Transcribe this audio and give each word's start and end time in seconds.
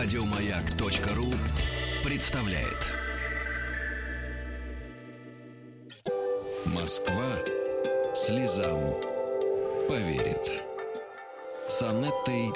Радиомаяк.ру 0.00 1.26
представляет. 2.08 2.86
Москва 6.64 7.24
слезам 8.14 8.90
поверит. 9.88 10.64
С 11.66 11.82
Анеттой 11.82 12.52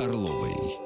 Орловой. 0.00 0.84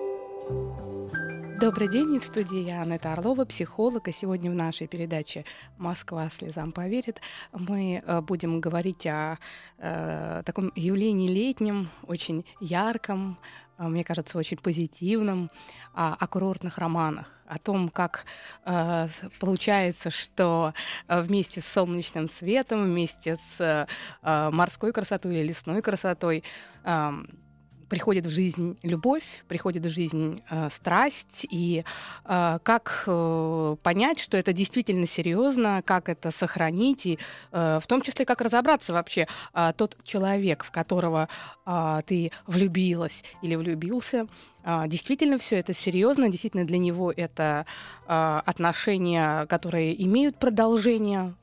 Добрый 1.61 1.89
день, 1.89 2.19
в 2.19 2.25
студии 2.25 2.65
я 2.65 2.83
Анетта 2.83 3.13
Орлова, 3.13 3.45
психолог, 3.45 4.09
и 4.09 4.13
сегодня 4.13 4.51
в 4.51 4.55
нашей 4.55 4.89
передаче 4.89 5.45
«Москва 5.77 6.29
слезам 6.31 6.73
поверит» 6.73 7.21
мы 7.53 8.03
э, 8.05 8.21
будем 8.21 8.61
говорить 8.61 9.07
о 9.07 9.39
э, 9.79 10.43
таком 10.45 10.73
явлении 10.75 11.29
летнем, 11.29 11.91
очень 12.07 12.45
ярком, 12.61 13.39
мне 13.79 14.05
кажется, 14.05 14.39
очень 14.39 14.59
позитивном, 14.59 15.51
о, 15.95 16.15
о 16.15 16.27
курортных 16.27 16.79
романах, 16.79 17.27
о 17.47 17.59
том, 17.59 17.89
как 17.89 18.25
э, 18.65 19.09
получается, 19.41 20.11
что 20.11 20.75
вместе 21.09 21.61
с 21.61 21.67
солнечным 21.67 22.29
светом, 22.29 22.85
вместе 22.85 23.37
с 23.37 23.87
морской 24.23 24.93
красотой 24.93 25.37
или 25.37 25.49
лесной 25.49 25.81
красотой 25.83 26.45
приходит 27.89 28.27
в 28.27 28.31
жизнь 28.31 28.79
любовь, 28.83 29.45
приходит 29.49 29.85
в 29.85 29.89
жизнь 29.89 30.43
э, 30.51 30.69
страсть, 30.73 31.47
и 31.51 31.85
э, 32.25 32.59
как 32.63 33.05
э, 33.07 33.77
понять, 33.83 34.21
что 34.21 34.37
это 34.37 34.53
действительно 34.53 35.07
серьезно, 35.07 35.83
как 35.85 36.09
это 36.09 36.31
сохранить, 36.31 37.07
и 37.07 37.19
э, 37.53 37.79
в 37.83 37.87
том 37.87 38.03
числе 38.03 38.25
как 38.25 38.41
разобраться 38.41 38.93
вообще 38.93 39.27
э, 39.55 39.73
тот 39.77 39.97
человек, 40.05 40.65
в 40.65 40.71
которого 40.71 41.29
э, 41.67 42.01
ты 42.07 42.31
влюбилась 42.47 43.25
или 43.43 43.55
влюбился, 43.57 44.27
э, 44.65 44.85
действительно 44.87 45.39
все 45.39 45.57
это 45.57 45.73
серьезно, 45.73 46.29
действительно 46.29 46.65
для 46.65 46.79
него 46.79 47.13
это 47.15 47.67
э, 48.07 48.41
отношения, 48.45 49.47
которые 49.47 50.03
имеют 50.05 50.37
продолжение 50.37 51.35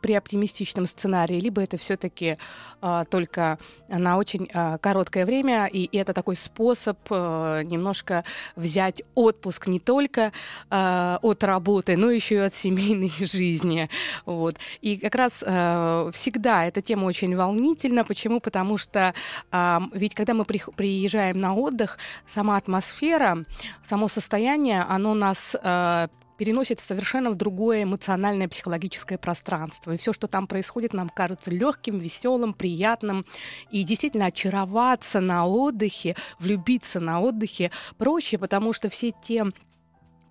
при 0.00 0.14
оптимистичном 0.14 0.86
сценарии, 0.86 1.40
либо 1.40 1.60
это 1.60 1.76
все-таки 1.76 2.38
а, 2.80 3.04
только 3.04 3.58
на 3.88 4.16
очень 4.16 4.48
а, 4.52 4.78
короткое 4.78 5.26
время, 5.26 5.66
и 5.66 5.94
это 5.96 6.12
такой 6.12 6.36
способ 6.36 6.98
а, 7.10 7.62
немножко 7.62 8.24
взять 8.54 9.02
отпуск 9.14 9.66
не 9.66 9.80
только 9.80 10.32
а, 10.70 11.18
от 11.22 11.42
работы, 11.42 11.96
но 11.96 12.10
еще 12.10 12.36
и 12.36 12.38
от 12.38 12.54
семейной 12.54 13.12
жизни. 13.18 13.90
Вот. 14.24 14.56
И 14.82 14.96
как 14.98 15.14
раз 15.16 15.42
а, 15.44 16.10
всегда 16.12 16.64
эта 16.64 16.80
тема 16.80 17.06
очень 17.06 17.34
волнительна. 17.36 18.04
Почему? 18.04 18.40
Потому 18.40 18.78
что 18.78 19.14
а, 19.50 19.82
ведь 19.92 20.14
когда 20.14 20.34
мы 20.34 20.44
при, 20.44 20.62
приезжаем 20.76 21.40
на 21.40 21.54
отдых, 21.54 21.98
сама 22.26 22.56
атмосфера, 22.56 23.44
само 23.82 24.08
состояние, 24.08 24.82
оно 24.82 25.14
нас 25.14 25.56
а, 25.60 26.08
переносит 26.36 26.80
в 26.80 26.84
совершенно 26.84 27.30
в 27.30 27.34
другое 27.34 27.82
эмоциональное 27.82 28.48
психологическое 28.48 29.18
пространство. 29.18 29.92
И 29.92 29.96
все, 29.96 30.12
что 30.12 30.26
там 30.26 30.46
происходит, 30.46 30.92
нам 30.92 31.08
кажется 31.08 31.50
легким, 31.50 31.98
веселым, 31.98 32.54
приятным. 32.54 33.26
И 33.70 33.82
действительно 33.84 34.26
очароваться 34.26 35.20
на 35.20 35.46
отдыхе, 35.46 36.16
влюбиться 36.38 37.00
на 37.00 37.20
отдыхе 37.20 37.70
проще, 37.98 38.38
потому 38.38 38.72
что 38.72 38.88
все 38.88 39.12
те 39.22 39.46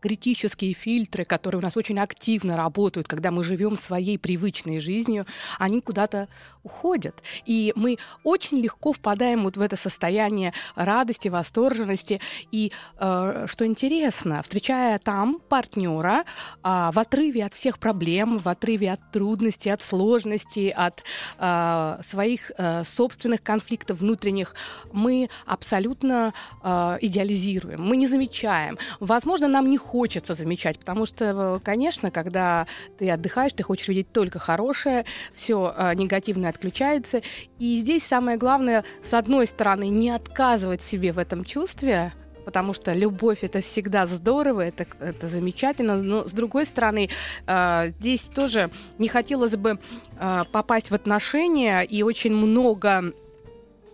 критические 0.06 0.74
фильтры, 0.76 1.26
которые 1.26 1.58
у 1.58 1.64
нас 1.64 1.76
очень 1.76 1.98
активно 1.98 2.56
работают, 2.58 3.08
когда 3.08 3.32
мы 3.32 3.44
живем 3.44 3.76
своей 3.76 4.20
привычной 4.20 4.78
жизнью, 4.78 5.26
они 5.58 5.82
куда-то 5.82 6.28
уходят. 6.62 7.24
И 7.48 7.74
мы 7.76 7.98
очень 8.24 8.60
легко 8.60 8.94
впадаем 8.94 9.44
вот 9.44 9.58
в 9.58 9.62
это 9.62 9.76
состояние 9.76 10.54
радости, 10.76 11.28
восторженности. 11.28 12.20
И 12.52 12.72
э, 13.00 13.46
что 13.48 13.66
интересно, 13.66 14.44
встречая 14.44 15.00
там 15.00 15.40
партнера 15.50 16.24
э, 16.64 16.90
в 16.92 17.00
отрыве 17.00 17.46
от 17.46 17.54
всех 17.54 17.80
проблем, 17.80 18.38
в 18.38 18.48
отрыве 18.48 18.92
от 18.92 19.12
трудностей, 19.12 19.72
от 19.72 19.82
сложностей, 19.82 20.70
от 20.70 21.04
э, 21.40 22.00
своих 22.04 22.52
э, 22.58 22.84
собственных 22.84 23.42
конфликтов 23.42 24.02
внутренних, 24.02 24.54
мы 24.92 25.30
абсолютно 25.48 26.34
э, 26.64 26.98
идеализируем, 27.02 27.82
мы 27.82 27.98
не 27.98 28.08
замечаем. 28.08 28.78
Возможно, 29.00 29.48
нам 29.48 29.70
не 29.70 29.78
хочется 29.78 29.95
замечать, 30.34 30.80
потому 30.80 31.06
что, 31.06 31.62
конечно, 31.64 32.12
когда 32.12 32.68
ты 32.98 33.10
отдыхаешь, 33.10 33.54
ты 33.54 33.64
хочешь 33.64 33.88
видеть 33.88 34.12
только 34.12 34.40
хорошее, 34.40 35.06
все 35.34 35.74
э, 35.76 35.94
негативное 35.96 36.50
отключается. 36.50 37.22
И 37.60 37.78
здесь 37.78 38.04
самое 38.04 38.38
главное, 38.38 38.84
с 39.04 39.14
одной 39.14 39.48
стороны, 39.48 39.88
не 39.90 40.10
отказывать 40.10 40.82
себе 40.82 41.14
в 41.14 41.20
этом 41.20 41.44
чувстве, 41.44 42.14
потому 42.46 42.74
что 42.74 42.94
любовь 42.94 43.44
это 43.44 43.62
всегда 43.62 44.06
здорово, 44.06 44.62
это, 44.62 44.86
это 45.00 45.28
замечательно. 45.28 46.02
Но 46.02 46.28
с 46.28 46.32
другой 46.32 46.66
стороны, 46.66 47.10
э, 47.48 47.92
здесь 48.00 48.22
тоже 48.22 48.72
не 48.98 49.08
хотелось 49.08 49.56
бы 49.56 49.80
э, 50.20 50.44
попасть 50.52 50.92
в 50.92 50.96
отношения, 50.96 51.82
и 51.82 52.04
очень 52.04 52.34
много 52.34 53.14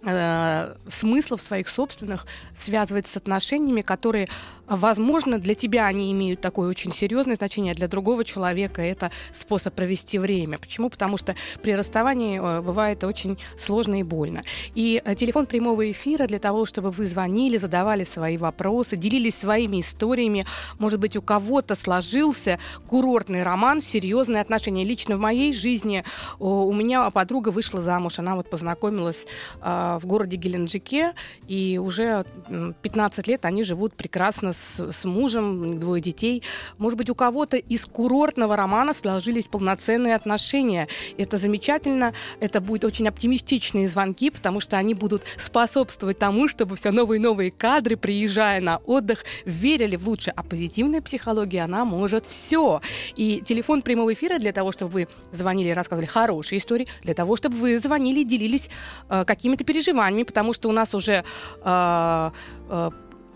э, 0.03 0.75
смыслов 0.89 1.41
своих 1.41 1.67
собственных 1.67 2.25
связывать 2.57 3.07
с 3.07 3.17
отношениями, 3.17 3.81
которые 3.81 4.27
Возможно, 4.71 5.37
для 5.37 5.53
тебя 5.53 5.85
они 5.87 6.13
имеют 6.13 6.39
такое 6.39 6.69
очень 6.69 6.93
серьезное 6.93 7.35
значение, 7.35 7.73
а 7.73 7.75
для 7.75 7.89
другого 7.89 8.23
человека 8.23 8.81
это 8.81 9.11
способ 9.33 9.73
провести 9.73 10.17
время. 10.17 10.59
Почему? 10.59 10.89
Потому 10.89 11.17
что 11.17 11.35
при 11.61 11.75
расставании 11.75 12.39
э, 12.39 12.61
бывает 12.61 13.03
очень 13.03 13.37
сложно 13.59 13.99
и 13.99 14.03
больно. 14.03 14.43
И 14.73 15.01
э, 15.03 15.13
телефон 15.15 15.45
прямого 15.45 15.91
эфира 15.91 16.25
для 16.25 16.39
того, 16.39 16.65
чтобы 16.65 16.91
вы 16.91 17.05
звонили, 17.05 17.57
задавали 17.57 18.05
свои 18.05 18.37
вопросы, 18.37 18.95
делились 18.95 19.35
своими 19.35 19.81
историями. 19.81 20.45
Может 20.79 21.01
быть, 21.01 21.17
у 21.17 21.21
кого-то 21.21 21.75
сложился 21.75 22.57
курортный 22.87 23.43
роман, 23.43 23.81
серьезные 23.81 24.39
отношения. 24.39 24.85
Лично 24.85 25.17
в 25.17 25.19
моей 25.19 25.51
жизни 25.51 26.05
у 26.39 26.71
меня 26.71 27.09
подруга 27.09 27.49
вышла 27.49 27.81
замуж, 27.81 28.19
она 28.19 28.37
вот 28.37 28.49
познакомилась 28.49 29.25
э, 29.61 29.90
в 29.99 30.05
городе 30.05 30.37
Геленджике, 30.37 31.13
и 31.47 31.79
уже 31.81 32.25
15 32.81 33.27
лет 33.27 33.45
они 33.45 33.63
живут 33.63 33.93
прекрасно 33.93 34.53
с, 34.53 34.91
с 34.91 35.05
мужем, 35.05 35.79
двое 35.79 36.01
детей. 36.01 36.43
Может 36.77 36.97
быть, 36.97 37.09
у 37.09 37.15
кого-то 37.15 37.57
из 37.57 37.85
курортного 37.85 38.55
романа 38.55 38.93
сложились 38.93 39.47
полноценные 39.47 40.15
отношения. 40.15 40.87
Это 41.17 41.37
замечательно, 41.37 42.13
это 42.39 42.61
будут 42.61 42.85
очень 42.85 43.07
оптимистичные 43.07 43.87
звонки, 43.87 44.29
потому 44.29 44.59
что 44.59 44.77
они 44.77 44.93
будут 44.93 45.23
способствовать 45.37 46.17
тому, 46.17 46.47
чтобы 46.47 46.75
все 46.75 46.91
новые 46.91 47.19
и 47.19 47.21
новые 47.21 47.51
кадры, 47.51 47.97
приезжая 47.97 48.61
на 48.61 48.77
отдых, 48.77 49.25
верили 49.45 49.95
в 49.95 50.07
лучшее. 50.07 50.33
А 50.35 50.43
позитивная 50.43 51.01
психология, 51.01 51.61
она 51.61 51.85
может 51.85 52.25
все. 52.25 52.81
И 53.15 53.41
телефон 53.41 53.81
прямого 53.81 54.13
эфира 54.13 54.39
для 54.39 54.53
того, 54.53 54.71
чтобы 54.71 54.91
вы 54.91 55.07
звонили 55.31 55.69
и 55.69 55.73
рассказывали 55.73 56.07
хорошие 56.07 56.59
истории, 56.59 56.87
для 57.03 57.13
того, 57.13 57.35
чтобы 57.35 57.57
вы 57.57 57.79
звонили 57.79 58.21
и 58.21 58.23
делились 58.23 58.69
э, 59.09 59.25
какими-то 59.25 59.63
переживаниями, 59.63 59.80
потому 60.25 60.53
что 60.53 60.69
у 60.69 60.71
нас 60.71 60.93
уже 60.93 61.23
э, 61.63 62.31
э, 62.69 62.89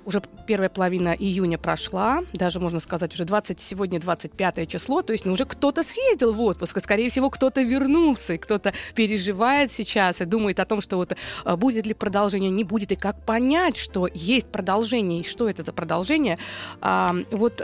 уже 0.06 0.22
первая 0.46 0.70
половина 0.70 1.16
июня 1.18 1.58
прошла, 1.58 2.24
даже 2.34 2.60
можно 2.60 2.80
сказать 2.80 3.14
уже 3.14 3.26
20, 3.26 3.60
сегодня 3.60 4.00
25 4.00 4.70
число, 4.70 5.02
то 5.02 5.14
есть 5.14 5.26
ну, 5.26 5.34
уже 5.34 5.46
кто-то 5.46 5.84
съездил 5.84 6.34
в 6.34 6.42
отпуск, 6.42 6.78
и, 6.78 6.80
скорее 6.80 7.10
всего, 7.10 7.30
кто-то 7.30 7.62
вернулся, 7.62 8.34
и 8.34 8.38
кто-то 8.38 8.74
переживает 8.94 9.72
сейчас 9.72 10.22
и 10.22 10.26
думает 10.26 10.60
о 10.60 10.66
том, 10.66 10.82
что 10.82 10.98
вот 10.98 11.16
а, 11.44 11.58
будет 11.58 11.86
ли 11.86 11.94
продолжение, 11.94 12.52
не 12.52 12.64
будет, 12.64 12.92
и 12.92 12.96
как 12.96 13.20
понять, 13.26 13.78
что 13.78 14.08
есть 14.14 14.48
продолжение, 14.48 15.22
и 15.22 15.24
что 15.24 15.50
это 15.50 15.64
за 15.64 15.74
продолжение. 15.74 16.38
А, 16.82 17.16
вот 17.32 17.62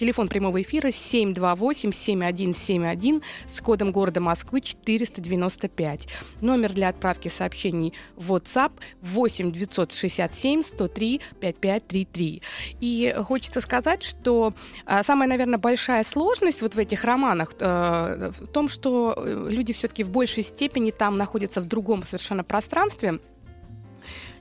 Телефон 0.00 0.28
прямого 0.28 0.62
эфира 0.62 0.88
728-7171 0.88 3.22
с 3.52 3.60
кодом 3.60 3.92
города 3.92 4.22
Москвы 4.22 4.62
495. 4.62 6.08
Номер 6.40 6.72
для 6.72 6.88
отправки 6.88 7.28
сообщений 7.28 7.92
в 8.16 8.32
WhatsApp 8.32 8.72
8 9.02 9.52
967 9.52 10.62
103 10.62 11.20
5533. 11.40 12.40
И 12.80 13.14
хочется 13.26 13.60
сказать, 13.60 14.02
что 14.02 14.54
а, 14.86 15.02
самая, 15.02 15.28
наверное, 15.28 15.58
большая 15.58 16.02
сложность 16.02 16.62
вот 16.62 16.74
в 16.74 16.78
этих 16.78 17.04
романах 17.04 17.52
э, 17.60 18.32
в 18.40 18.46
том, 18.46 18.70
что 18.70 19.12
э, 19.18 19.48
люди 19.50 19.74
все-таки 19.74 20.02
в 20.02 20.08
большей 20.08 20.44
степени 20.44 20.92
там 20.92 21.18
находятся 21.18 21.60
в 21.60 21.66
другом 21.66 22.04
совершенно 22.04 22.42
пространстве 22.42 23.20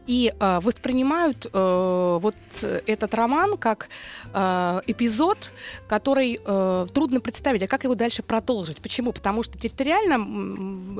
и 0.10 0.34
э, 0.34 0.60
воспринимают 0.64 1.46
э, 1.46 2.20
вот 2.20 2.34
этот 2.88 3.14
роман 3.14 3.58
как 3.58 3.90
э, 4.34 4.82
эпизод, 4.88 5.52
который 5.88 6.40
э, 6.44 6.88
трудно 6.92 7.20
представить, 7.20 7.62
а 7.62 7.68
как 7.68 7.84
его 7.84 7.94
дальше 7.94 8.24
продолжить. 8.24 8.78
Почему? 8.82 9.14
Потому 9.14 9.44
что 9.44 9.60
территориально 9.60 10.16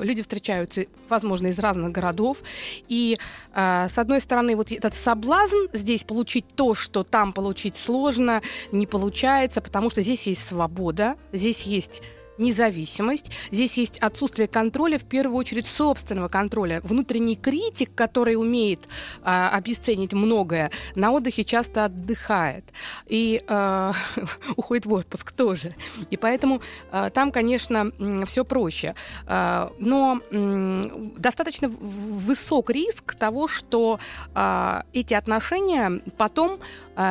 люди 0.00 0.22
встречаются, 0.22 0.84
возможно, 1.08 1.48
из 1.48 1.58
разных 1.58 1.90
городов, 1.90 2.38
и 2.86 3.18
э, 3.52 3.88
с 3.90 3.98
одной 3.98 4.20
стороны 4.20 4.54
вот 4.54 4.70
этот 4.70 4.94
соблазн 4.94 5.66
здесь 5.72 6.04
получить 6.04 6.44
то, 6.54 6.76
что 6.76 7.02
там 7.02 7.32
получить 7.32 7.76
сложно, 7.76 8.42
не 8.70 8.86
получается, 8.86 9.60
потому 9.60 9.90
что 9.90 10.02
здесь 10.02 10.24
есть 10.28 10.46
свобода, 10.46 11.16
здесь 11.32 11.62
есть 11.62 12.00
независимость, 12.40 13.30
здесь 13.50 13.76
есть 13.76 13.98
отсутствие 13.98 14.48
контроля, 14.48 14.98
в 14.98 15.04
первую 15.04 15.36
очередь 15.36 15.66
собственного 15.66 16.28
контроля. 16.28 16.80
Внутренний 16.82 17.36
критик, 17.36 17.94
который 17.94 18.34
умеет 18.34 18.80
а, 19.22 19.50
обесценить 19.50 20.12
многое, 20.12 20.70
на 20.94 21.12
отдыхе 21.12 21.44
часто 21.44 21.84
отдыхает 21.84 22.64
и 23.06 23.42
а, 23.46 23.92
уходит 24.56 24.86
в 24.86 24.92
отпуск 24.92 25.32
тоже. 25.32 25.74
И 26.10 26.16
поэтому 26.16 26.60
а, 26.90 27.10
там, 27.10 27.30
конечно, 27.30 27.92
все 28.26 28.44
проще. 28.44 28.94
А, 29.26 29.72
но 29.78 30.20
м, 30.30 31.12
достаточно 31.16 31.68
высок 31.68 32.70
риск 32.70 33.14
того, 33.14 33.48
что 33.48 34.00
а, 34.34 34.84
эти 34.92 35.14
отношения 35.14 36.00
потом 36.16 36.60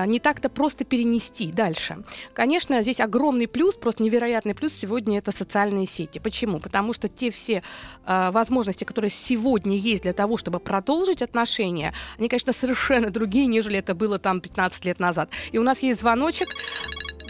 не 0.06 0.20
так-то 0.20 0.50
просто 0.50 0.86
перенести 0.86 1.52
дальше. 1.52 2.04
Конечно, 2.34 2.82
здесь 2.82 3.00
огромный 3.00 3.48
плюс, 3.48 3.76
просто 3.76 4.04
невероятный 4.04 4.54
плюс 4.54 4.74
сегодня 4.74 5.18
это 5.18 5.32
социальные 5.32 5.86
сети. 5.86 6.20
Почему? 6.20 6.60
Потому 6.60 6.94
что 6.94 7.08
те 7.08 7.32
все 7.32 7.64
э, 8.06 8.32
возможности, 8.32 8.84
которые 8.84 9.12
сегодня 9.12 9.78
есть 9.78 10.04
для 10.04 10.14
того, 10.14 10.38
чтобы 10.38 10.60
продолжить 10.60 11.22
отношения, 11.22 11.94
они, 12.18 12.30
конечно, 12.30 12.54
совершенно 12.54 13.10
другие, 13.10 13.48
нежели 13.48 13.80
это 13.80 13.96
было 13.96 14.20
там 14.20 14.42
15 14.42 14.86
лет 14.86 15.00
назад. 15.00 15.30
И 15.52 15.58
у 15.58 15.64
нас 15.64 15.80
есть 15.80 16.00
звоночек. 16.02 16.50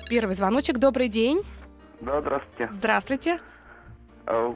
Первый 0.10 0.36
звоночек. 0.36 0.80
Добрый 0.80 1.08
день. 1.08 1.44
Да, 2.02 2.22
здравствуйте. 2.22 2.70
Здравствуйте. 2.72 3.40
А, 4.26 4.56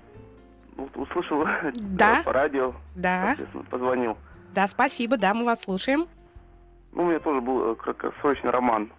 услышал 0.96 1.46
да. 1.74 2.24
радио. 2.26 2.74
Да. 2.96 3.36
Позвонил. 3.70 4.18
Да, 4.54 4.68
спасибо, 4.68 5.18
да, 5.18 5.34
мы 5.34 5.46
вас 5.46 5.62
слушаем. 5.62 6.08
Ну, 6.94 7.04
у 7.04 7.06
меня 7.08 7.20
тоже 7.20 7.42
был 7.42 7.72
э, 7.72 7.76
краткосрочный 7.76 8.52
роман. 8.52 8.92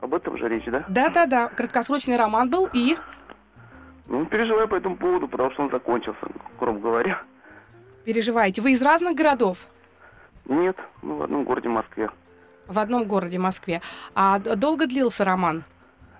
Об 0.00 0.14
этом 0.14 0.38
же 0.38 0.48
речь, 0.48 0.64
да? 0.66 0.84
Да-да-да, 0.88 1.48
краткосрочный 1.48 2.16
роман 2.16 2.48
был 2.50 2.68
и... 2.72 2.96
Ну, 4.06 4.24
переживаю 4.26 4.68
по 4.68 4.76
этому 4.76 4.96
поводу, 4.96 5.28
потому 5.28 5.50
что 5.50 5.64
он 5.64 5.70
закончился, 5.70 6.20
грубо 6.58 6.78
говоря. 6.78 7.22
Переживаете. 8.04 8.62
Вы 8.62 8.72
из 8.72 8.80
разных 8.80 9.16
городов? 9.16 9.66
Нет, 10.46 10.76
ну, 11.02 11.16
в 11.16 11.22
одном 11.22 11.44
городе 11.44 11.68
Москве. 11.68 12.10
В 12.66 12.78
одном 12.78 13.04
городе 13.04 13.38
Москве. 13.38 13.82
А 14.14 14.38
долго 14.38 14.86
длился 14.86 15.24
роман? 15.24 15.64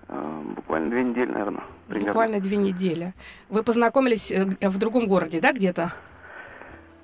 А, 0.07 0.41
буквально 0.55 0.89
две 0.91 1.03
недели, 1.03 1.31
наверное. 1.31 1.63
Примерно. 1.87 2.07
Буквально 2.09 2.39
две 2.39 2.57
недели. 2.57 3.13
Вы 3.49 3.63
познакомились 3.63 4.31
э, 4.31 4.45
в 4.45 4.77
другом 4.77 5.07
городе, 5.07 5.41
да, 5.41 5.51
где-то? 5.51 5.93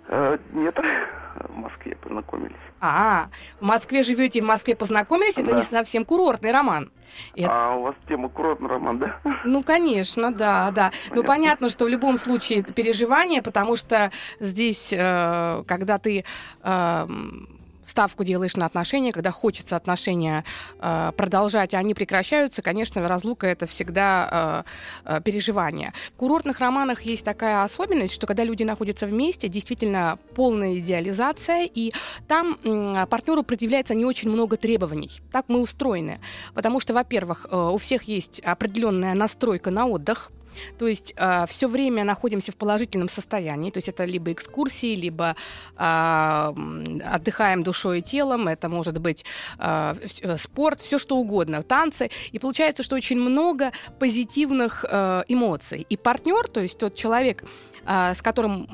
Э, 0.07 0.37
нет, 0.53 0.77
в 1.49 1.55
Москве 1.55 1.95
познакомились. 1.95 2.55
А, 2.79 3.29
в 3.59 3.65
Москве 3.65 4.03
живете, 4.03 4.41
в 4.41 4.45
Москве 4.45 4.75
познакомились, 4.75 5.37
это 5.37 5.51
да. 5.51 5.57
не 5.57 5.61
совсем 5.61 6.05
курортный 6.05 6.51
роман. 6.51 6.91
Это... 7.35 7.49
А 7.49 7.75
у 7.75 7.83
вас 7.83 7.95
тема 8.07 8.29
курортный 8.29 8.69
роман, 8.69 8.99
да? 8.99 9.19
Ну, 9.45 9.63
конечно, 9.63 10.31
да, 10.33 10.71
да. 10.71 10.91
Ну, 10.91 10.91
понятно. 10.91 11.15
Ну, 11.15 11.23
понятно, 11.23 11.69
что 11.69 11.85
в 11.85 11.87
любом 11.87 12.17
случае 12.17 12.63
переживание, 12.63 13.41
потому 13.41 13.75
что 13.75 14.11
здесь, 14.39 14.91
э, 14.91 15.63
когда 15.67 15.97
ты 15.97 16.25
э, 16.63 17.07
ставку 17.85 18.23
делаешь 18.23 18.55
на 18.55 18.65
отношения, 18.65 19.11
когда 19.11 19.31
хочется 19.31 19.75
отношения 19.75 20.43
э, 20.79 21.11
продолжать, 21.15 21.73
а 21.73 21.79
они 21.79 21.93
прекращаются, 21.93 22.61
конечно, 22.61 23.07
разлука 23.07 23.47
это 23.47 23.67
всегда 23.67 24.65
э, 25.05 25.17
э, 25.17 25.21
переживание. 25.21 25.93
В 26.13 26.17
курортных 26.17 26.59
романах 26.59 27.01
есть 27.01 27.23
такая 27.23 27.63
особенность, 27.63 28.13
что 28.13 28.27
когда 28.27 28.43
люди 28.43 28.63
находятся 28.63 29.05
вместе, 29.05 29.47
действительно 29.47 30.17
полная 30.35 30.77
идеализация, 30.79 31.69
и 31.71 31.91
там 32.27 32.57
э, 32.63 33.05
партнеру 33.07 33.43
предъявляется 33.43 33.95
не 33.95 34.05
очень 34.05 34.29
много 34.29 34.57
требований. 34.57 35.21
Так 35.31 35.45
мы 35.47 35.59
устроены. 35.59 36.19
Потому 36.53 36.79
что, 36.79 36.93
во-первых, 36.93 37.45
э, 37.49 37.55
у 37.55 37.77
всех 37.77 38.03
есть 38.03 38.39
определенная 38.39 39.13
настройка 39.13 39.71
на 39.71 39.85
отдых, 39.87 40.31
то 40.77 40.87
есть 40.87 41.13
э, 41.15 41.45
все 41.47 41.67
время 41.67 42.03
находимся 42.03 42.51
в 42.51 42.55
положительном 42.55 43.09
состоянии. 43.09 43.71
То 43.71 43.77
есть 43.77 43.89
это 43.89 44.05
либо 44.05 44.31
экскурсии, 44.31 44.95
либо 44.95 45.35
э, 45.77 46.53
отдыхаем 47.03 47.63
душой 47.63 47.99
и 47.99 48.01
телом. 48.01 48.47
Это 48.47 48.69
может 48.69 48.99
быть 48.99 49.25
э, 49.59 49.95
спорт, 50.37 50.81
все 50.81 50.97
что 50.97 51.17
угодно, 51.17 51.61
танцы. 51.61 52.09
И 52.31 52.39
получается, 52.39 52.83
что 52.83 52.95
очень 52.95 53.17
много 53.17 53.71
позитивных 53.99 54.85
э, 54.89 55.23
эмоций. 55.27 55.85
И 55.89 55.97
партнер, 55.97 56.47
то 56.47 56.59
есть 56.61 56.77
тот 56.77 56.95
человек, 56.95 57.43
с 57.87 58.21
которым 58.23 58.65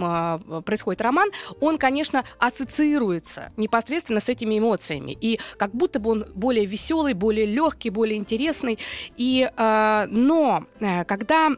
происходит 0.63 1.01
роман, 1.01 1.31
он, 1.59 1.77
конечно, 1.77 2.23
ассоциируется 2.39 3.51
непосредственно 3.57 4.21
с 4.21 4.29
этими 4.29 4.57
эмоциями. 4.57 5.17
И 5.19 5.37
как 5.57 5.71
будто 5.75 5.99
бы 5.99 6.11
он 6.11 6.25
более 6.33 6.65
веселый, 6.65 7.13
более 7.13 7.45
легкий, 7.45 7.89
более 7.89 8.17
интересный. 8.17 8.79
И, 9.17 9.49
но 9.57 10.63
э, 10.79 11.03
когда 11.03 11.49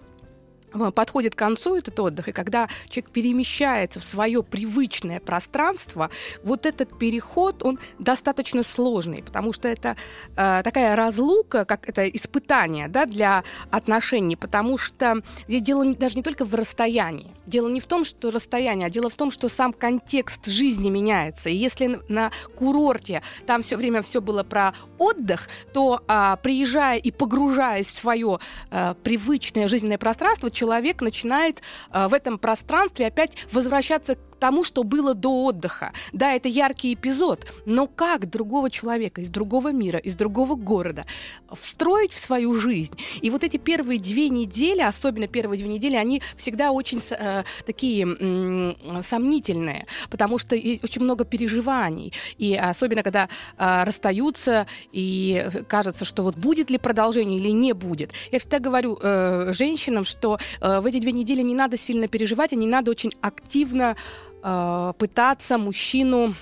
подходит 0.95 1.35
к 1.35 1.37
концу 1.37 1.75
этот 1.75 1.99
отдых, 1.99 2.27
и 2.27 2.31
когда 2.31 2.67
человек 2.89 3.11
перемещается 3.11 3.99
в 3.99 4.03
свое 4.03 4.43
привычное 4.43 5.19
пространство, 5.19 6.09
вот 6.43 6.65
этот 6.65 6.97
переход, 6.97 7.63
он 7.63 7.79
достаточно 7.99 8.63
сложный, 8.63 9.23
потому 9.23 9.53
что 9.53 9.67
это 9.67 9.95
э, 10.35 10.61
такая 10.63 10.95
разлука, 10.95 11.65
как 11.65 11.87
это 11.87 12.07
испытание 12.07 12.87
да, 12.87 13.05
для 13.05 13.43
отношений, 13.71 14.35
потому 14.35 14.77
что 14.77 15.21
здесь 15.47 15.61
дело 15.61 15.85
даже 15.93 16.15
не 16.15 16.23
только 16.23 16.45
в 16.45 16.53
расстоянии. 16.55 17.31
Дело 17.45 17.69
не 17.69 17.79
в 17.79 17.85
том, 17.85 18.05
что 18.05 18.31
расстояние, 18.31 18.87
а 18.87 18.89
дело 18.89 19.09
в 19.09 19.15
том, 19.15 19.31
что 19.31 19.49
сам 19.49 19.73
контекст 19.73 20.45
жизни 20.47 20.89
меняется. 20.89 21.49
И 21.49 21.55
если 21.55 21.99
на 22.09 22.31
курорте 22.55 23.21
там 23.45 23.61
все 23.61 23.75
время 23.75 24.01
все 24.01 24.21
было 24.21 24.43
про 24.43 24.73
отдых, 24.97 25.47
то 25.73 26.01
э, 26.07 26.37
приезжая 26.41 26.97
и 26.97 27.11
погружаясь 27.11 27.87
в 27.87 27.95
свое 27.95 28.39
э, 28.71 28.95
привычное 29.03 29.67
жизненное 29.67 29.97
пространство, 29.97 30.49
человек 30.49 30.62
начинает 31.01 31.61
э, 31.91 32.07
в 32.07 32.13
этом 32.13 32.37
пространстве 32.37 33.07
опять 33.07 33.37
возвращаться 33.51 34.17
тому, 34.43 34.65
что 34.65 34.83
было 34.83 35.13
до 35.13 35.45
отдыха. 35.45 35.93
Да, 36.11 36.33
это 36.33 36.49
яркий 36.49 36.93
эпизод, 36.95 37.47
но 37.65 37.87
как 37.87 38.29
другого 38.29 38.69
человека 38.69 39.21
из 39.21 39.29
другого 39.29 39.71
мира, 39.71 39.99
из 39.99 40.15
другого 40.15 40.55
города 40.55 41.05
встроить 41.49 42.11
в 42.11 42.19
свою 42.19 42.53
жизнь? 42.55 42.93
И 43.21 43.29
вот 43.29 43.45
эти 43.45 43.55
первые 43.55 44.01
две 44.01 44.27
недели, 44.27 44.81
особенно 44.81 45.27
первые 45.27 45.57
две 45.59 45.69
недели, 45.69 45.95
они 45.95 46.21
всегда 46.35 46.71
очень 46.71 47.01
э, 47.11 47.43
такие 47.65 48.05
э, 48.05 49.01
сомнительные, 49.01 49.85
потому 50.09 50.37
что 50.37 50.57
есть 50.57 50.83
очень 50.83 51.03
много 51.03 51.23
переживаний. 51.23 52.11
И 52.37 52.53
особенно, 52.53 53.01
когда 53.01 53.29
э, 53.57 53.83
расстаются, 53.85 54.67
и 54.91 55.47
кажется, 55.69 56.03
что 56.03 56.23
вот 56.23 56.35
будет 56.35 56.69
ли 56.69 56.77
продолжение 56.77 57.39
или 57.39 57.53
не 57.53 57.71
будет. 57.71 58.11
Я 58.29 58.39
всегда 58.39 58.59
говорю 58.59 58.99
э, 59.01 59.53
женщинам, 59.53 60.03
что 60.03 60.37
э, 60.59 60.81
в 60.81 60.85
эти 60.85 60.99
две 60.99 61.13
недели 61.13 61.41
не 61.41 61.55
надо 61.55 61.77
сильно 61.77 62.09
переживать, 62.09 62.51
и 62.51 62.57
не 62.57 62.67
надо 62.67 62.91
очень 62.91 63.13
активно 63.21 63.95
пытаться 64.43 65.57
мужчину 65.57 66.35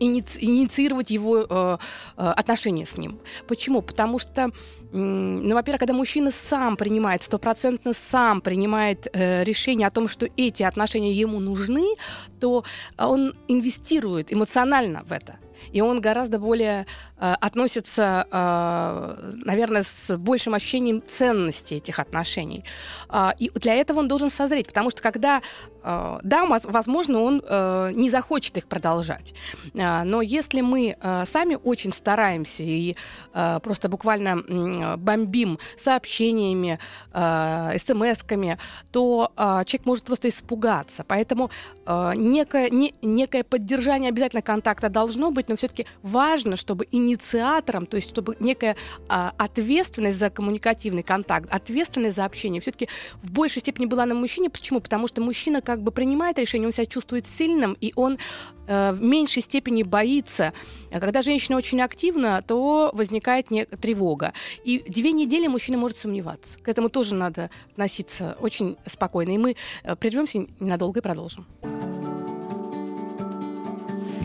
инициировать 0.00 1.10
его 1.10 1.38
э, 1.38 1.78
э, 2.16 2.32
отношения 2.36 2.86
с 2.86 2.96
ним. 2.96 3.18
Почему? 3.48 3.82
Потому 3.82 4.18
что 4.18 4.50
ну, 4.94 5.54
во-первых, 5.54 5.80
когда 5.80 5.94
мужчина 5.94 6.30
сам 6.30 6.76
принимает, 6.76 7.22
стопроцентно 7.22 7.94
сам 7.94 8.42
принимает 8.42 9.08
э, 9.12 9.42
решение 9.42 9.86
о 9.88 9.90
том, 9.90 10.06
что 10.06 10.28
эти 10.36 10.62
отношения 10.62 11.12
ему 11.12 11.40
нужны, 11.40 11.94
то 12.40 12.62
он 12.98 13.34
инвестирует 13.48 14.30
эмоционально 14.30 15.02
в 15.04 15.12
это. 15.12 15.36
И 15.72 15.80
он 15.80 16.00
гораздо 16.00 16.38
более 16.38 16.82
э, 16.82 17.11
относится, 17.24 18.26
э, 18.30 19.32
наверное, 19.44 19.84
с 19.84 20.16
большим 20.16 20.54
ощущением 20.54 21.02
ценности 21.06 21.74
этих 21.74 22.00
отношений. 22.00 22.64
Э, 23.08 23.30
и 23.38 23.48
для 23.54 23.74
этого 23.74 24.00
он 24.00 24.08
должен 24.08 24.30
созреть, 24.30 24.66
потому 24.66 24.90
что 24.90 25.02
когда 25.02 25.40
Э, 25.82 26.18
да, 26.22 26.46
возможно, 26.46 27.20
он 27.20 27.42
э, 27.46 27.92
не 27.94 28.10
захочет 28.10 28.56
их 28.56 28.66
продолжать. 28.66 29.34
Э, 29.74 30.02
но 30.04 30.22
если 30.22 30.60
мы 30.60 30.96
сами 31.26 31.58
очень 31.62 31.92
стараемся 31.92 32.62
и 32.62 32.94
просто 33.32 33.88
буквально 33.88 34.96
бомбим 34.96 35.58
сообщениями, 35.76 36.78
смс-ками, 37.12 38.58
то 38.90 39.32
человек 39.36 39.86
может 39.86 40.04
просто 40.04 40.28
испугаться. 40.28 41.04
Поэтому 41.06 41.50
некое, 41.86 42.70
не, 42.70 42.94
некое 43.02 43.42
поддержание 43.42 44.10
обязательно 44.10 44.42
контакта 44.42 44.88
должно 44.88 45.30
быть, 45.30 45.48
но 45.48 45.56
все-таки 45.56 45.86
важно, 46.02 46.56
чтобы 46.56 46.86
инициатором, 47.12 47.86
то 47.86 47.96
есть 47.96 48.08
чтобы 48.08 48.36
некая 48.40 48.76
ответственность 49.08 50.18
за 50.18 50.30
коммуникативный 50.30 51.02
контакт, 51.02 51.46
ответственность 51.50 52.16
за 52.16 52.24
общение 52.24 52.60
все-таки 52.60 52.88
в 53.22 53.30
большей 53.32 53.60
степени 53.60 53.86
была 53.86 54.06
на 54.06 54.14
мужчине. 54.14 54.50
Почему? 54.50 54.80
Потому 54.80 55.08
что 55.08 55.20
мужчина 55.20 55.60
как 55.60 55.82
бы 55.82 55.90
принимает 55.90 56.38
решение, 56.38 56.66
он 56.66 56.72
себя 56.72 56.86
чувствует 56.86 57.26
сильным, 57.26 57.76
и 57.80 57.92
он 57.96 58.18
э, 58.66 58.92
в 58.92 59.02
меньшей 59.02 59.42
степени 59.42 59.82
боится. 59.82 60.52
А 60.90 61.00
когда 61.00 61.22
женщина 61.22 61.56
очень 61.56 61.80
активна, 61.80 62.42
то 62.42 62.90
возникает 62.92 63.50
не... 63.50 63.64
тревога. 63.64 64.32
И 64.64 64.84
две 64.88 65.12
недели 65.12 65.46
мужчина 65.46 65.78
может 65.78 65.98
сомневаться. 65.98 66.58
К 66.62 66.68
этому 66.68 66.88
тоже 66.88 67.14
надо 67.14 67.50
относиться 67.72 68.36
очень 68.40 68.76
спокойно. 68.86 69.34
И 69.34 69.38
мы 69.38 69.56
э, 69.82 69.96
прервемся 69.96 70.46
ненадолго 70.60 71.00
и 71.00 71.02
продолжим. 71.02 71.46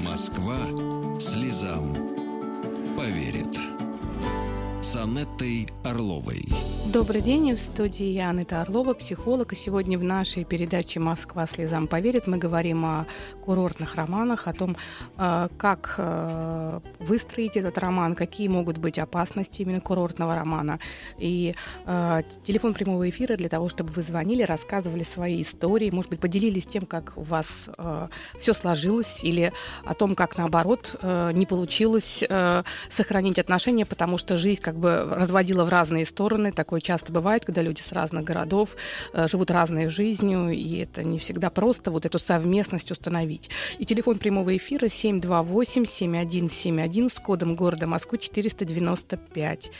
Москва 0.03 0.57
слезам 1.19 2.06
поверит. 2.97 3.66
Анеттой 5.07 5.69
Орловой. 5.85 6.43
Добрый 6.91 7.21
день, 7.21 7.53
в 7.53 7.59
студии 7.59 8.05
я 8.05 8.29
Анетта 8.29 8.61
Орлова, 8.61 8.93
психолог. 8.93 9.53
И 9.53 9.55
сегодня 9.55 9.97
в 9.97 10.03
нашей 10.03 10.43
передаче 10.43 10.99
«Москва 10.99 11.47
слезам 11.47 11.87
поверит» 11.87 12.27
мы 12.27 12.37
говорим 12.37 12.83
о 12.85 13.05
курортных 13.45 13.95
романах, 13.95 14.47
о 14.47 14.53
том, 14.53 14.75
э, 15.17 15.47
как 15.57 15.95
э, 15.97 16.79
выстроить 16.99 17.55
этот 17.55 17.77
роман, 17.77 18.15
какие 18.15 18.49
могут 18.49 18.79
быть 18.79 18.99
опасности 18.99 19.61
именно 19.61 19.79
курортного 19.79 20.35
романа. 20.35 20.79
И 21.17 21.55
э, 21.85 22.21
телефон 22.45 22.73
прямого 22.73 23.09
эфира 23.09 23.37
для 23.37 23.49
того, 23.49 23.69
чтобы 23.69 23.91
вы 23.93 24.01
звонили, 24.01 24.43
рассказывали 24.43 25.03
свои 25.03 25.41
истории, 25.41 25.89
может 25.89 26.09
быть, 26.09 26.19
поделились 26.19 26.65
тем, 26.65 26.85
как 26.85 27.13
у 27.15 27.23
вас 27.23 27.47
все 28.39 28.53
сложилось, 28.53 29.19
или 29.23 29.53
о 29.85 29.93
том, 29.93 30.15
как, 30.15 30.37
наоборот, 30.37 30.95
не 31.03 31.45
получилось 31.45 32.23
сохранить 32.89 33.39
отношения, 33.39 33.85
потому 33.85 34.17
что 34.17 34.35
жизнь 34.35 34.61
как 34.61 34.77
бы 34.77 34.96
разводила 35.05 35.65
в 35.65 35.69
разные 35.69 36.05
стороны. 36.05 36.51
Такое 36.51 36.81
часто 36.81 37.11
бывает, 37.11 37.45
когда 37.45 37.61
люди 37.61 37.81
с 37.81 37.91
разных 37.91 38.23
городов 38.23 38.75
э, 39.13 39.27
живут 39.27 39.51
разной 39.51 39.87
жизнью, 39.87 40.49
и 40.49 40.77
это 40.77 41.03
не 41.03 41.19
всегда 41.19 41.49
просто 41.49 41.91
вот 41.91 42.05
эту 42.05 42.19
совместность 42.19 42.91
установить. 42.91 43.49
И 43.79 43.85
телефон 43.85 44.17
прямого 44.17 44.55
эфира 44.55 44.85
728-7171 44.85 47.11
с 47.11 47.19
кодом 47.19 47.55
города 47.55 47.87
Москвы 47.87 48.17
495. 48.17 49.71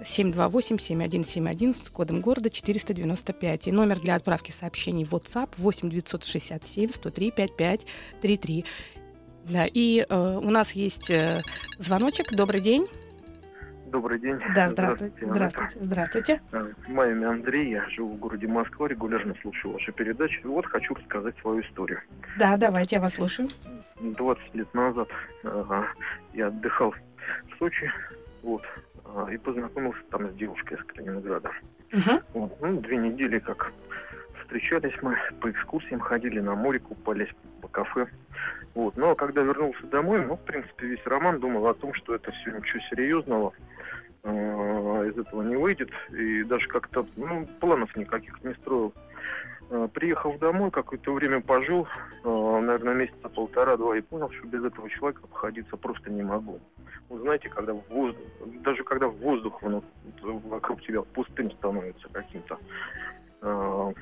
728-7171 0.00 1.84
с 1.84 1.90
кодом 1.90 2.20
города 2.20 2.50
495. 2.50 3.68
И 3.68 3.72
номер 3.72 4.00
для 4.00 4.16
отправки 4.16 4.52
сообщений 4.52 5.04
в 5.04 5.12
WhatsApp 5.12 5.50
8 5.56 5.90
967 5.90 6.92
103 6.92 7.30
5533. 7.30 8.64
Да, 9.48 9.66
и 9.66 10.04
э, 10.08 10.40
у 10.42 10.50
нас 10.50 10.72
есть 10.72 11.08
э, 11.08 11.40
звоночек. 11.78 12.32
Добрый 12.32 12.60
день. 12.60 12.88
Добрый 13.96 14.18
день. 14.18 14.38
Да, 14.54 14.68
здравствуйте. 14.68 15.16
Здравствуйте. 15.22 15.78
Здравствуйте. 15.80 16.40
Э, 16.52 16.70
мое 16.86 17.12
имя 17.12 17.30
Андрей, 17.30 17.70
я 17.70 17.88
живу 17.88 18.12
в 18.12 18.18
городе 18.18 18.46
Москва, 18.46 18.88
регулярно 18.88 19.34
слушаю 19.40 19.72
ваши 19.72 19.90
передачи. 19.90 20.38
Вот 20.44 20.66
хочу 20.66 20.92
рассказать 20.92 21.34
свою 21.38 21.62
историю. 21.62 22.02
Да, 22.38 22.58
давайте, 22.58 22.96
я 22.96 23.00
вас 23.00 23.14
слушаю. 23.14 23.48
20 23.98 24.54
лет 24.54 24.74
назад 24.74 25.08
ага, 25.44 25.88
я 26.34 26.48
отдыхал 26.48 26.90
в 26.90 27.58
Сочи, 27.58 27.90
вот, 28.42 28.62
а, 29.06 29.32
и 29.32 29.38
познакомился 29.38 30.02
там 30.10 30.30
с 30.30 30.34
девушкой 30.34 30.76
из 30.76 30.84
Калининграда. 30.84 31.50
Угу. 31.94 32.20
Вот, 32.34 32.60
ну, 32.60 32.80
две 32.82 32.98
недели 32.98 33.38
как 33.38 33.72
встречались 34.42 34.92
мы, 35.00 35.16
по 35.40 35.50
экскурсиям 35.50 36.00
ходили, 36.00 36.40
на 36.40 36.54
море 36.54 36.80
купались, 36.80 37.30
по 37.62 37.68
кафе. 37.68 38.08
Вот. 38.74 38.94
Но 38.98 39.14
когда 39.14 39.40
вернулся 39.40 39.86
домой, 39.86 40.22
ну, 40.22 40.36
в 40.36 40.42
принципе, 40.42 40.86
весь 40.86 41.06
роман 41.06 41.40
думал 41.40 41.66
о 41.66 41.72
том, 41.72 41.94
что 41.94 42.14
это 42.14 42.30
все 42.30 42.50
ничего 42.50 42.80
серьезного 42.90 43.52
э, 43.58 43.62
из 44.26 45.18
этого 45.18 45.42
не 45.42 45.56
выйдет. 45.56 45.90
И 46.10 46.42
даже 46.44 46.66
как-то, 46.68 47.06
ну, 47.16 47.46
планов 47.60 47.94
никаких 47.96 48.42
не 48.44 48.54
строил. 48.54 48.92
Э, 49.68 49.88
приехав 49.92 50.38
домой, 50.38 50.70
какое-то 50.70 51.12
время 51.12 51.40
пожил, 51.40 51.88
э, 52.24 52.60
наверное, 52.60 52.94
месяца 52.94 53.28
полтора-два, 53.28 53.96
и 53.96 54.00
понял, 54.00 54.30
что 54.30 54.46
без 54.46 54.64
этого 54.64 54.88
человека 54.88 55.22
обходиться 55.24 55.76
просто 55.76 56.10
не 56.10 56.22
могу. 56.22 56.60
Вы 57.08 57.20
знаете, 57.20 57.48
когда 57.48 57.72
в 57.72 57.82
воздух, 57.88 58.22
даже 58.64 58.84
когда 58.84 59.08
воздух 59.08 59.62
ну, 59.62 59.82
вокруг 60.22 60.82
тебя 60.82 61.02
пустым 61.02 61.50
становится 61.52 62.08
каким-то, 62.08 62.58
Э, 63.42 63.92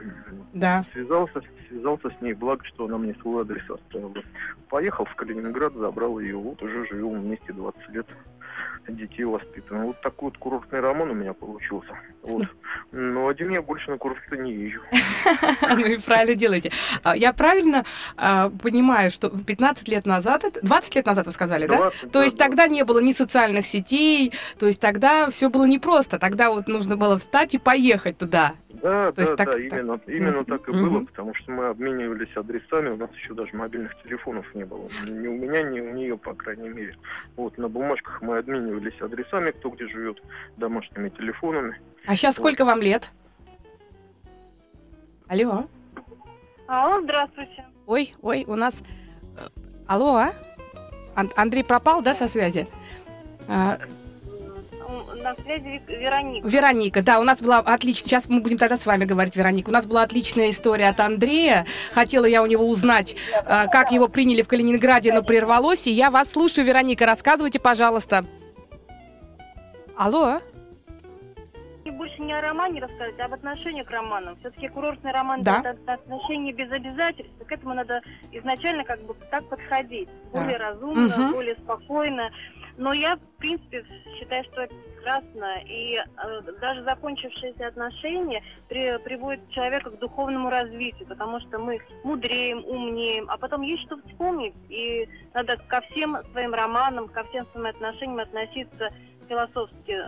да. 0.52 0.84
Связался, 0.92 1.42
связался 1.68 2.10
с 2.10 2.20
ней, 2.20 2.34
благо, 2.34 2.64
что 2.64 2.86
она 2.86 2.98
мне 2.98 3.14
свой 3.16 3.42
адрес 3.42 3.68
оставила. 3.68 4.14
Поехал 4.68 5.04
в 5.04 5.14
Калининград, 5.16 5.74
забрал 5.74 6.18
ее, 6.18 6.36
вот 6.36 6.62
уже 6.62 6.86
живем 6.86 7.20
вместе 7.20 7.52
20 7.52 7.88
лет, 7.90 8.06
детей 8.88 9.24
воспитываем. 9.24 9.86
Вот 9.86 10.00
такой 10.00 10.30
вот 10.30 10.38
курортный 10.38 10.80
роман 10.80 11.10
у 11.10 11.14
меня 11.14 11.32
получился. 11.32 11.94
Вот. 12.22 12.44
Но 12.92 13.28
один 13.28 13.50
я 13.50 13.62
больше 13.62 13.90
на 13.90 13.98
курорты 13.98 14.36
не 14.36 14.52
езжу. 14.52 14.80
Ну 15.68 15.78
и 15.80 15.98
правильно 15.98 16.34
делаете. 16.34 16.70
А, 17.02 17.16
я 17.16 17.32
правильно 17.32 17.84
а, 18.16 18.50
понимаю, 18.50 19.10
что 19.10 19.30
15 19.30 19.88
лет 19.88 20.06
назад, 20.06 20.44
20 20.62 20.94
лет 20.94 21.06
назад 21.06 21.26
вы 21.26 21.32
сказали, 21.32 21.66
да? 21.66 21.90
То 22.12 22.22
есть 22.22 22.38
тогда 22.38 22.66
не 22.66 22.84
было 22.84 23.00
ни 23.00 23.12
социальных 23.12 23.66
сетей, 23.66 24.32
то 24.58 24.66
есть 24.66 24.80
тогда 24.80 25.30
все 25.30 25.48
было 25.48 25.66
непросто. 25.66 26.18
Тогда 26.18 26.50
вот 26.50 26.68
нужно 26.68 26.96
было 26.96 27.18
встать 27.18 27.54
и 27.54 27.58
поехать 27.58 28.18
туда. 28.18 28.54
Да, 28.84 29.12
То 29.12 29.16
да, 29.16 29.22
есть, 29.22 29.36
так, 29.36 29.50
да, 29.50 29.58
именно, 29.58 29.98
именно 30.06 30.36
mm-hmm. 30.40 30.44
так 30.44 30.68
и 30.68 30.72
mm-hmm. 30.72 30.82
было, 30.82 31.04
потому 31.06 31.34
что 31.34 31.50
мы 31.52 31.68
обменивались 31.68 32.36
адресами, 32.36 32.90
у 32.90 32.96
нас 32.98 33.10
еще 33.14 33.32
даже 33.32 33.56
мобильных 33.56 33.96
телефонов 34.02 34.54
не 34.54 34.66
было. 34.66 34.90
Ни 35.08 35.26
у 35.26 35.32
меня, 35.32 35.62
ни 35.62 35.80
у 35.80 35.94
нее, 35.94 36.18
по 36.18 36.34
крайней 36.34 36.68
мере. 36.68 36.94
Вот, 37.34 37.56
на 37.56 37.70
бумажках 37.70 38.20
мы 38.20 38.36
обменивались 38.36 39.00
адресами, 39.00 39.52
кто 39.52 39.70
где 39.70 39.88
живет, 39.88 40.22
домашними 40.58 41.08
телефонами. 41.08 41.80
А 42.04 42.14
сейчас 42.14 42.36
вот. 42.36 42.42
сколько 42.42 42.66
вам 42.66 42.82
лет? 42.82 43.08
Алло. 45.28 45.66
Алло, 46.66 47.00
здравствуйте. 47.00 47.64
Ой, 47.86 48.14
ой, 48.20 48.44
у 48.46 48.54
нас... 48.54 48.82
Э, 49.38 49.48
алло, 49.86 50.16
а? 50.16 50.32
Андрей 51.14 51.64
пропал, 51.64 52.02
да, 52.02 52.14
со 52.14 52.28
связи? 52.28 52.68
А, 54.86 55.14
на 55.14 55.34
связи 55.34 55.82
Вероника. 55.86 56.48
Вероника, 56.48 57.02
да, 57.02 57.20
у 57.20 57.24
нас 57.24 57.40
была 57.40 57.58
отличная... 57.58 58.08
Сейчас 58.08 58.28
мы 58.28 58.40
будем 58.40 58.58
тогда 58.58 58.76
с 58.76 58.86
вами 58.86 59.04
говорить, 59.04 59.36
Вероника. 59.36 59.70
У 59.70 59.72
нас 59.72 59.86
была 59.86 60.02
отличная 60.02 60.50
история 60.50 60.88
от 60.88 61.00
Андрея. 61.00 61.66
Хотела 61.92 62.26
я 62.26 62.42
у 62.42 62.46
него 62.46 62.68
узнать, 62.68 63.14
э, 63.32 63.66
как 63.68 63.92
его 63.92 64.08
приняли 64.08 64.42
в 64.42 64.48
Калининграде, 64.48 65.12
но 65.12 65.22
прервалось. 65.22 65.86
И 65.86 65.92
я 65.92 66.10
вас 66.10 66.30
слушаю, 66.32 66.66
Вероника. 66.66 67.06
Рассказывайте, 67.06 67.58
пожалуйста. 67.60 68.24
Алло? 69.96 70.40
И 71.84 71.90
больше 71.90 72.20
не 72.22 72.32
о 72.32 72.40
романе 72.40 72.80
рассказать, 72.80 73.18
а 73.20 73.26
об 73.26 73.34
отношении 73.34 73.82
к 73.82 73.90
роману. 73.90 74.36
Все-таки 74.40 74.68
курортный 74.68 75.12
роман 75.12 75.42
да. 75.42 75.60
это 75.60 75.92
отношение 75.92 76.54
без 76.54 76.70
обязательств. 76.72 77.32
К 77.46 77.52
этому 77.52 77.74
надо 77.74 78.00
изначально 78.32 78.84
как 78.84 79.02
бы 79.02 79.14
так 79.30 79.46
подходить. 79.48 80.08
Более 80.32 80.58
да. 80.58 80.70
разумно, 80.70 81.26
угу. 81.26 81.34
более 81.34 81.54
спокойно. 81.56 82.30
Но 82.76 82.92
я, 82.92 83.16
в 83.16 83.38
принципе, 83.38 83.84
считаю, 84.18 84.44
что 84.44 84.62
это 84.62 84.74
прекрасно. 84.74 85.60
И 85.66 85.96
э, 85.96 86.40
даже 86.60 86.82
закончившиеся 86.82 87.68
отношения 87.68 88.42
при, 88.68 88.98
приводят 89.04 89.48
человека 89.50 89.90
к 89.90 89.98
духовному 89.98 90.50
развитию, 90.50 91.06
потому 91.06 91.40
что 91.40 91.58
мы 91.58 91.80
мудреем, 92.02 92.64
умнеем, 92.64 93.26
а 93.28 93.36
потом 93.36 93.62
есть 93.62 93.84
что 93.84 93.96
вспомнить. 93.98 94.54
И 94.68 95.08
надо 95.34 95.56
ко 95.68 95.82
всем 95.82 96.16
своим 96.32 96.54
романам, 96.54 97.08
ко 97.08 97.24
всем 97.24 97.46
своим 97.52 97.66
отношениям 97.66 98.18
относиться 98.18 98.90
философски. 99.28 99.98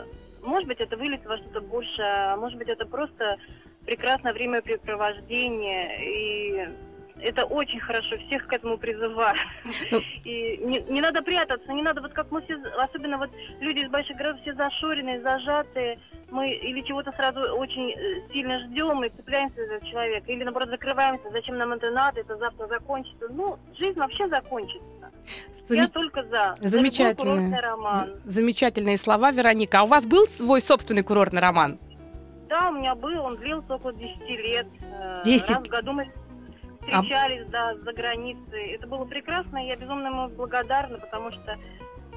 Может 0.43 0.69
быть, 0.69 0.81
это 0.81 0.97
выльется 0.97 1.29
во 1.29 1.39
что-то 1.39 1.61
большее, 1.61 2.33
а 2.33 2.37
может 2.37 2.59
быть, 2.59 2.69
это 2.69 2.87
просто 2.87 3.37
прекрасное 3.85 4.33
времяпрепровождение. 4.33 6.05
И 6.05 6.69
это 7.21 7.45
очень 7.45 7.81
хорошо, 7.81 8.17
всех 8.27 8.47
к 8.47 8.53
этому 8.53 8.79
призываю. 8.79 9.37
Ну. 9.91 10.01
И 10.25 10.59
не, 10.59 10.81
не 10.81 11.01
надо 11.01 11.23
прятаться, 11.23 11.73
не 11.73 11.83
надо, 11.83 12.01
вот 12.01 12.13
как 12.13 12.31
мы 12.31 12.43
все, 12.43 12.57
особенно 12.79 13.19
вот 13.19 13.31
люди 13.61 13.81
из 13.81 13.91
больших 13.91 14.17
городов, 14.17 14.41
все 14.43 14.55
зашоренные, 14.55 15.21
зажатые, 15.21 15.99
мы 16.31 16.51
или 16.51 16.81
чего-то 16.83 17.13
сразу 17.13 17.41
очень 17.57 17.91
э, 17.91 18.33
сильно 18.33 18.59
ждем 18.61 19.05
и 19.05 19.09
цепляемся 19.11 19.67
за 19.67 19.87
человека, 19.87 20.31
или 20.31 20.45
наоборот 20.45 20.71
закрываемся, 20.71 21.31
зачем 21.31 21.57
нам 21.57 21.73
это 21.73 21.91
надо, 21.91 22.21
это 22.21 22.37
завтра 22.37 22.67
закончится. 22.67 23.29
Ну, 23.31 23.59
жизнь 23.79 23.99
вообще 23.99 24.29
закончится. 24.29 24.83
Зам... 25.69 25.79
Я 25.79 25.89
только 25.89 26.25
за. 26.25 26.57
Замечательные. 26.61 27.61
роман. 27.61 28.11
Замечательные 28.25 28.99
слова, 28.99 29.31
Вероника. 29.31 29.81
А 29.81 29.83
у 29.83 29.87
вас 29.87 30.07
был 30.07 30.27
свой 30.29 30.61
собственный 30.61 31.03
курортный 31.03 31.41
роман? 31.41 31.79
Да, 32.49 32.69
у 32.69 32.73
меня 32.73 32.95
был, 32.95 33.25
он 33.25 33.37
длился 33.37 33.75
около 33.75 33.93
10 33.93 34.21
лет. 34.29 34.67
10? 35.25 35.51
Э, 35.51 35.55
Раз 35.55 35.65
в 35.65 35.69
году 35.69 35.93
мы 35.93 36.13
встречались, 36.87 37.47
а... 37.49 37.51
да, 37.51 37.75
за 37.77 37.93
границей. 37.93 38.73
Это 38.73 38.87
было 38.87 39.05
прекрасно, 39.05 39.65
и 39.65 39.69
я 39.69 39.77
безумно 39.77 40.09
ему 40.09 40.29
благодарна, 40.29 40.99
потому 40.99 41.31
что 41.33 41.59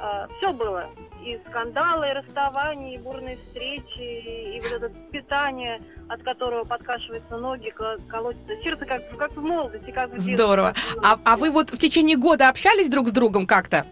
э, 0.01 0.27
все 0.37 0.53
было. 0.53 0.89
И 1.23 1.39
скандалы, 1.49 2.09
и 2.09 2.13
расставания, 2.13 2.95
и 2.95 2.97
бурные 2.97 3.37
встречи, 3.37 3.99
и, 3.99 4.57
и 4.57 4.61
вот 4.61 4.71
это 4.71 4.89
питание, 5.11 5.81
от 6.07 6.23
которого 6.23 6.63
подкашиваются 6.63 7.37
ноги, 7.37 7.73
колотится 8.07 8.55
сердце, 8.63 8.85
как, 8.85 9.17
как 9.17 9.31
в 9.35 9.41
молодости, 9.41 9.91
как 9.91 10.09
в 10.09 10.13
детстве. 10.13 10.35
Здорово. 10.35 10.73
А, 11.03 11.19
а 11.25 11.37
вы 11.37 11.51
вот 11.51 11.71
в 11.71 11.77
течение 11.77 12.15
года 12.15 12.47
общались 12.47 12.89
друг 12.89 13.09
с 13.09 13.11
другом 13.11 13.45
как-то? 13.45 13.85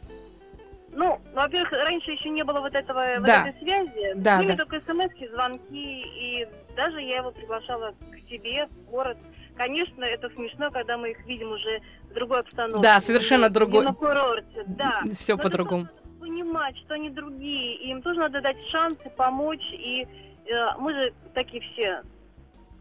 Ну, 0.98 1.22
во-первых, 1.36 1.72
раньше 1.74 2.12
еще 2.12 2.30
не 2.30 2.44
было 2.44 2.60
вот 2.60 2.74
этого 2.74 3.20
да. 3.20 3.20
вот 3.20 3.30
этой 3.30 3.60
связи. 3.60 4.14
Да, 4.16 4.38
с 4.38 4.40
ними 4.42 4.54
да. 4.54 4.66
только 4.66 4.82
смс 4.82 5.30
звонки, 5.32 6.02
и 6.02 6.48
даже 6.76 7.00
я 7.02 7.18
его 7.18 7.30
приглашала 7.30 7.92
к 7.92 8.30
себе 8.30 8.68
в 8.68 8.90
город. 8.90 9.18
Конечно, 9.58 10.04
это 10.04 10.30
смешно, 10.30 10.70
когда 10.72 10.98
мы 10.98 11.12
их 11.12 11.26
видим 11.26 11.52
уже 11.52 11.82
в 12.10 12.14
другой 12.14 12.42
обстановке. 12.42 12.84
Да, 12.84 13.00
совершенно 13.00 13.50
другой. 13.50 13.84
на 13.84 13.94
курорте, 13.94 14.64
да. 14.68 15.02
Все 15.14 15.36
по-другому. 15.36 15.88
Понимать, 16.20 16.78
что 16.78 16.94
они 16.94 17.10
другие, 17.10 17.76
и 17.78 17.90
им 17.90 18.02
тоже 18.02 18.20
надо 18.20 18.42
дать 18.42 18.58
шансы 18.70 19.10
помочь, 19.16 19.66
и 19.72 20.08
э, 20.46 20.78
мы 20.80 20.94
же 20.94 21.14
такие 21.34 21.64
все 21.72 22.04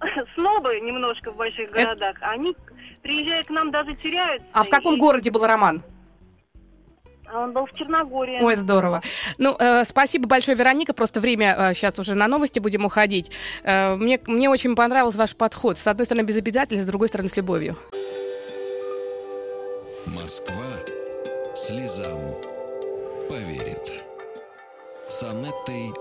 снобы 0.35 0.79
немножко 0.81 1.33
в 1.33 1.37
больших 1.37 1.71
городах, 1.71 2.17
это... 2.19 2.27
они, 2.29 2.55
приезжая 3.03 3.43
к 3.45 3.51
нам, 3.51 3.71
даже 3.71 3.95
теряются. 3.95 4.47
А 4.53 4.63
в 4.63 4.69
каком 4.69 4.97
и... 4.97 4.99
городе 4.99 5.31
был 5.31 5.47
роман? 5.47 5.83
Он 7.35 7.53
был 7.53 7.67
в 7.67 7.73
Черногории. 7.75 8.41
Ой, 8.41 8.57
здорово. 8.57 9.03
Ну, 9.39 9.57
э, 9.59 9.85
спасибо 9.85 10.27
большое, 10.27 10.57
Вероника. 10.57 10.93
Просто 10.93 11.21
время 11.21 11.55
э, 11.59 11.75
сейчас 11.75 11.99
уже 11.99 12.15
на 12.15 12.29
новости 12.29 12.59
будем 12.59 12.85
уходить. 12.85 13.31
Э, 13.63 13.95
мне, 13.97 14.21
мне 14.27 14.49
очень 14.49 14.75
понравился 14.75 15.19
ваш 15.19 15.35
подход. 15.37 15.79
С 15.79 15.87
одной 15.87 16.07
стороны, 16.07 16.25
без 16.25 16.37
обязательств, 16.37 16.85
с 16.85 16.89
другой 16.89 17.09
стороны, 17.09 17.29
с 17.29 17.37
любовью. 17.37 17.77
Москва 20.07 20.55
слезам 21.55 22.31
поверит. 23.29 24.05
С 25.09 25.23
Анеттой 25.23 25.93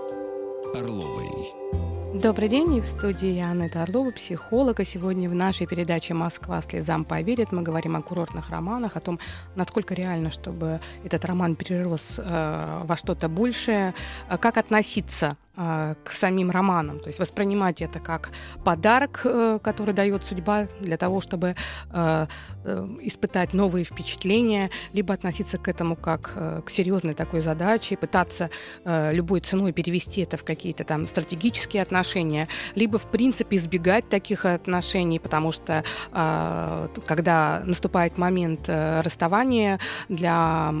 Орловой. 0.74 1.85
Добрый 2.22 2.48
день, 2.48 2.74
и 2.74 2.80
в 2.80 2.86
студии 2.86 3.28
я 3.28 3.50
Анетта 3.50 3.82
Орлова, 3.82 4.10
психолог. 4.10 4.80
И 4.80 4.86
сегодня 4.86 5.28
в 5.28 5.34
нашей 5.34 5.66
передаче 5.66 6.14
«Москва 6.14 6.62
слезам 6.62 7.04
поверит» 7.04 7.52
мы 7.52 7.60
говорим 7.60 7.94
о 7.94 8.00
курортных 8.00 8.48
романах, 8.48 8.96
о 8.96 9.00
том, 9.00 9.20
насколько 9.54 9.92
реально, 9.92 10.30
чтобы 10.30 10.80
этот 11.04 11.26
роман 11.26 11.56
перерос 11.56 12.14
э, 12.18 12.82
во 12.84 12.96
что-то 12.96 13.28
большее, 13.28 13.92
э, 14.30 14.38
как 14.38 14.56
относиться 14.56 15.26
а, 15.26 15.45
к 15.56 16.10
самим 16.10 16.50
романам, 16.50 17.00
то 17.00 17.08
есть 17.08 17.18
воспринимать 17.18 17.80
это 17.80 17.98
как 17.98 18.28
подарок, 18.62 19.22
э, 19.24 19.58
который 19.62 19.94
дает 19.94 20.22
судьба 20.22 20.66
для 20.80 20.98
того, 20.98 21.22
чтобы 21.22 21.56
э, 21.90 22.26
э, 22.64 22.88
испытать 23.00 23.54
новые 23.54 23.86
впечатления, 23.86 24.70
либо 24.92 25.14
относиться 25.14 25.56
к 25.56 25.68
этому 25.68 25.96
как 25.96 26.34
к 26.64 26.68
серьезной 26.68 27.14
такой 27.14 27.40
задаче, 27.40 27.96
пытаться 27.96 28.50
любой 28.84 29.40
ценой 29.40 29.72
перевести 29.72 30.20
это 30.22 30.36
в 30.36 30.44
какие-то 30.44 30.84
там 30.84 31.08
стратегические 31.08 31.82
отношения, 31.82 32.48
либо 32.74 32.98
в 32.98 33.06
принципе 33.06 33.56
избегать 33.56 34.08
таких 34.08 34.44
отношений, 34.44 35.18
потому 35.18 35.52
что 35.52 35.84
когда 36.10 37.62
наступает 37.64 38.18
момент 38.18 38.68
расставания 38.68 39.78
для 40.08 40.72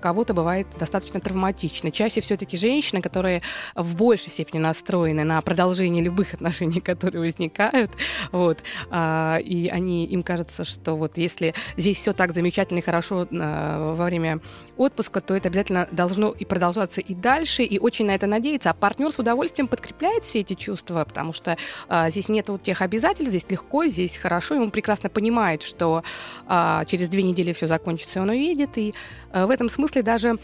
кого-то 0.00 0.34
бывает 0.34 0.66
достаточно 0.78 1.20
травматично. 1.20 1.90
Чаще 1.90 2.20
все-таки 2.20 2.56
женщины, 2.56 3.00
которые 3.00 3.41
в 3.74 3.96
большей 3.96 4.30
степени 4.30 4.60
настроены 4.60 5.24
на 5.24 5.40
продолжение 5.40 6.02
любых 6.02 6.34
отношений, 6.34 6.80
которые 6.92 7.20
возникают, 7.20 7.90
вот, 8.30 8.58
а, 8.90 9.38
и 9.38 9.68
они, 9.68 10.06
им 10.06 10.22
кажется, 10.22 10.64
что 10.64 10.94
вот 10.94 11.18
если 11.18 11.54
здесь 11.76 11.98
все 11.98 12.12
так 12.12 12.32
замечательно 12.32 12.78
и 12.78 12.82
хорошо 12.82 13.26
а, 13.30 13.94
во 13.94 14.04
время 14.04 14.40
отпуска, 14.76 15.20
то 15.20 15.34
это 15.34 15.48
обязательно 15.48 15.88
должно 15.90 16.30
и 16.30 16.44
продолжаться 16.44 17.00
и 17.00 17.14
дальше, 17.14 17.62
и 17.62 17.78
очень 17.78 18.06
на 18.06 18.14
это 18.14 18.26
надеяться. 18.26 18.70
А 18.70 18.74
партнер 18.74 19.10
с 19.10 19.18
удовольствием 19.18 19.68
подкрепляет 19.68 20.24
все 20.24 20.40
эти 20.40 20.54
чувства, 20.54 21.04
потому 21.04 21.32
что 21.32 21.56
а, 21.88 22.10
здесь 22.10 22.28
нет 22.28 22.48
вот 22.48 22.62
тех 22.62 22.80
обязательств, 22.82 23.30
здесь 23.30 23.46
легко, 23.48 23.86
здесь 23.86 24.16
хорошо, 24.16 24.54
и 24.54 24.58
он 24.58 24.70
прекрасно 24.70 25.08
понимает, 25.08 25.62
что 25.62 26.02
а, 26.46 26.84
через 26.86 27.08
две 27.08 27.22
недели 27.22 27.52
все 27.52 27.66
закончится, 27.66 28.18
и 28.18 28.22
он 28.22 28.30
уедет, 28.30 28.76
и 28.76 28.94
а, 29.30 29.46
в 29.46 29.50
этом 29.50 29.68
смысле 29.68 30.02
даже 30.02 30.38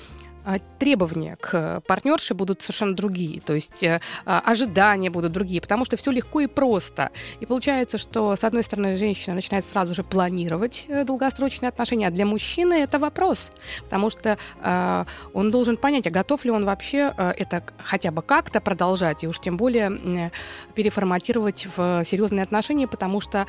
требования 0.79 1.37
к 1.37 1.83
партнерше 1.87 2.35
будут 2.35 2.63
совершенно 2.63 2.95
другие, 2.95 3.41
то 3.41 3.55
есть 3.55 3.83
э, 3.83 4.01
а, 4.25 4.41
ожидания 4.41 5.11
будут 5.11 5.33
другие, 5.33 5.61
потому 5.61 5.85
что 5.85 5.97
все 5.97 6.11
легко 6.11 6.41
и 6.41 6.47
просто. 6.47 7.11
И 7.41 7.47
получается, 7.47 7.99
что, 7.99 8.35
с 8.35 8.45
одной 8.45 8.63
стороны, 8.63 8.97
женщина 8.97 9.35
начинает 9.35 9.65
сразу 9.65 9.95
же 9.95 10.03
планировать 10.03 10.87
э, 10.89 11.05
долгосрочные 11.05 11.69
отношения, 11.69 12.09
а 12.09 12.11
для 12.11 12.25
мужчины 12.25 12.75
это 12.75 12.99
вопрос, 12.99 13.51
потому 13.85 14.11
что 14.11 14.39
э, 14.63 15.05
он 15.35 15.51
должен 15.51 15.77
понять, 15.77 16.07
а 16.07 16.11
готов 16.11 16.45
ли 16.45 16.51
он 16.51 16.65
вообще 16.65 17.13
это 17.17 17.63
хотя 17.79 18.11
бы 18.11 18.23
как-то 18.23 18.61
продолжать, 18.61 19.25
и 19.25 19.29
уж 19.29 19.41
тем 19.41 19.57
более 19.57 20.31
переформатировать 20.75 21.67
в 21.77 22.05
серьезные 22.05 22.43
отношения, 22.43 22.87
потому 22.87 23.21
что, 23.21 23.47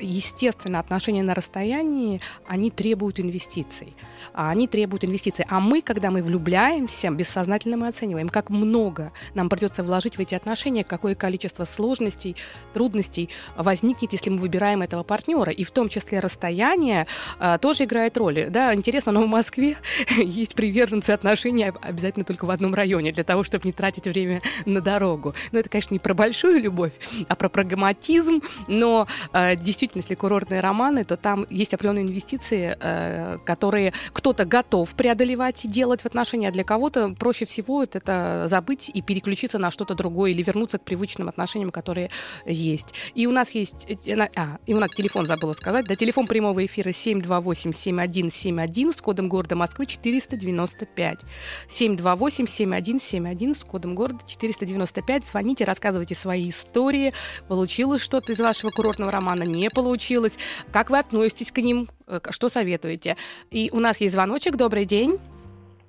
естественно, 0.00 0.78
отношения 0.78 1.22
на 1.22 1.34
расстоянии, 1.34 2.20
они 2.46 2.70
требуют 2.70 3.20
инвестиций. 3.20 3.96
Они 4.32 4.68
требуют 4.68 5.04
инвестиций. 5.04 5.44
А 5.48 5.60
мы, 5.60 5.82
как 5.82 5.97
когда 5.98 6.12
мы 6.12 6.22
влюбляемся, 6.22 7.10
бессознательно 7.10 7.76
мы 7.76 7.88
оцениваем, 7.88 8.28
как 8.28 8.50
много 8.50 9.10
нам 9.34 9.48
придется 9.48 9.82
вложить 9.82 10.16
в 10.16 10.20
эти 10.20 10.36
отношения, 10.36 10.84
какое 10.84 11.16
количество 11.16 11.64
сложностей, 11.64 12.36
трудностей 12.72 13.30
возникнет, 13.56 14.12
если 14.12 14.30
мы 14.30 14.38
выбираем 14.38 14.82
этого 14.82 15.02
партнера. 15.02 15.50
И 15.50 15.64
в 15.64 15.72
том 15.72 15.88
числе 15.88 16.20
расстояние 16.20 17.08
а, 17.40 17.58
тоже 17.58 17.82
играет 17.82 18.16
роль. 18.16 18.46
Да, 18.48 18.72
интересно, 18.76 19.10
но 19.10 19.24
в 19.24 19.26
Москве 19.26 19.76
есть 20.16 20.54
приверженцы 20.54 21.10
отношений 21.10 21.72
обязательно 21.82 22.24
только 22.24 22.44
в 22.44 22.50
одном 22.52 22.74
районе, 22.74 23.10
для 23.10 23.24
того, 23.24 23.42
чтобы 23.42 23.66
не 23.66 23.72
тратить 23.72 24.04
время 24.04 24.40
на 24.66 24.80
дорогу. 24.80 25.34
Но 25.50 25.58
это, 25.58 25.68
конечно, 25.68 25.94
не 25.94 25.98
про 25.98 26.14
большую 26.14 26.62
любовь, 26.62 26.92
а 27.26 27.34
про 27.34 27.48
прагматизм. 27.48 28.40
Но 28.68 29.08
э, 29.32 29.56
действительно, 29.56 30.02
если 30.02 30.14
курортные 30.14 30.60
романы, 30.60 31.04
то 31.04 31.16
там 31.16 31.44
есть 31.50 31.74
определенные 31.74 32.04
инвестиции, 32.04 32.76
э, 32.78 33.38
которые 33.44 33.92
кто-то 34.12 34.44
готов 34.44 34.94
преодолевать 34.94 35.62
делать, 35.78 36.02
в 36.02 36.06
отношениях. 36.06 36.52
Для 36.52 36.64
кого-то 36.64 37.10
проще 37.10 37.44
всего 37.44 37.84
это 37.84 38.46
забыть 38.48 38.90
и 38.92 39.00
переключиться 39.00 39.60
на 39.60 39.70
что-то 39.70 39.94
другое 39.94 40.32
или 40.32 40.42
вернуться 40.42 40.78
к 40.78 40.84
привычным 40.84 41.28
отношениям, 41.28 41.70
которые 41.70 42.10
есть. 42.44 42.92
И 43.14 43.28
у 43.28 43.30
нас 43.30 43.52
есть... 43.52 43.86
А, 44.34 44.58
и 44.66 44.74
у 44.74 44.80
нас 44.80 44.90
телефон 44.90 45.26
забыла 45.26 45.52
сказать. 45.52 45.86
Да, 45.86 45.94
телефон 45.94 46.26
прямого 46.26 46.66
эфира 46.66 46.88
728-7171 46.88 48.92
с 48.92 49.00
кодом 49.00 49.28
города 49.28 49.54
Москвы 49.54 49.86
495. 49.86 51.20
728-7171 51.68 53.56
с 53.56 53.62
кодом 53.62 53.94
города 53.94 54.18
495. 54.26 55.26
Звоните, 55.26 55.64
рассказывайте 55.64 56.16
свои 56.16 56.48
истории. 56.48 57.12
Получилось 57.46 58.02
что-то 58.02 58.32
из 58.32 58.40
вашего 58.40 58.70
курортного 58.70 59.12
романа, 59.12 59.44
не 59.44 59.70
получилось. 59.70 60.38
Как 60.72 60.90
вы 60.90 60.98
относитесь 60.98 61.52
к 61.52 61.58
ним? 61.58 61.88
Э, 62.08 62.18
что 62.30 62.48
советуете? 62.48 63.16
И 63.52 63.70
у 63.72 63.78
нас 63.78 64.00
есть 64.00 64.14
звоночек. 64.14 64.56
Добрый 64.56 64.84
день. 64.84 65.20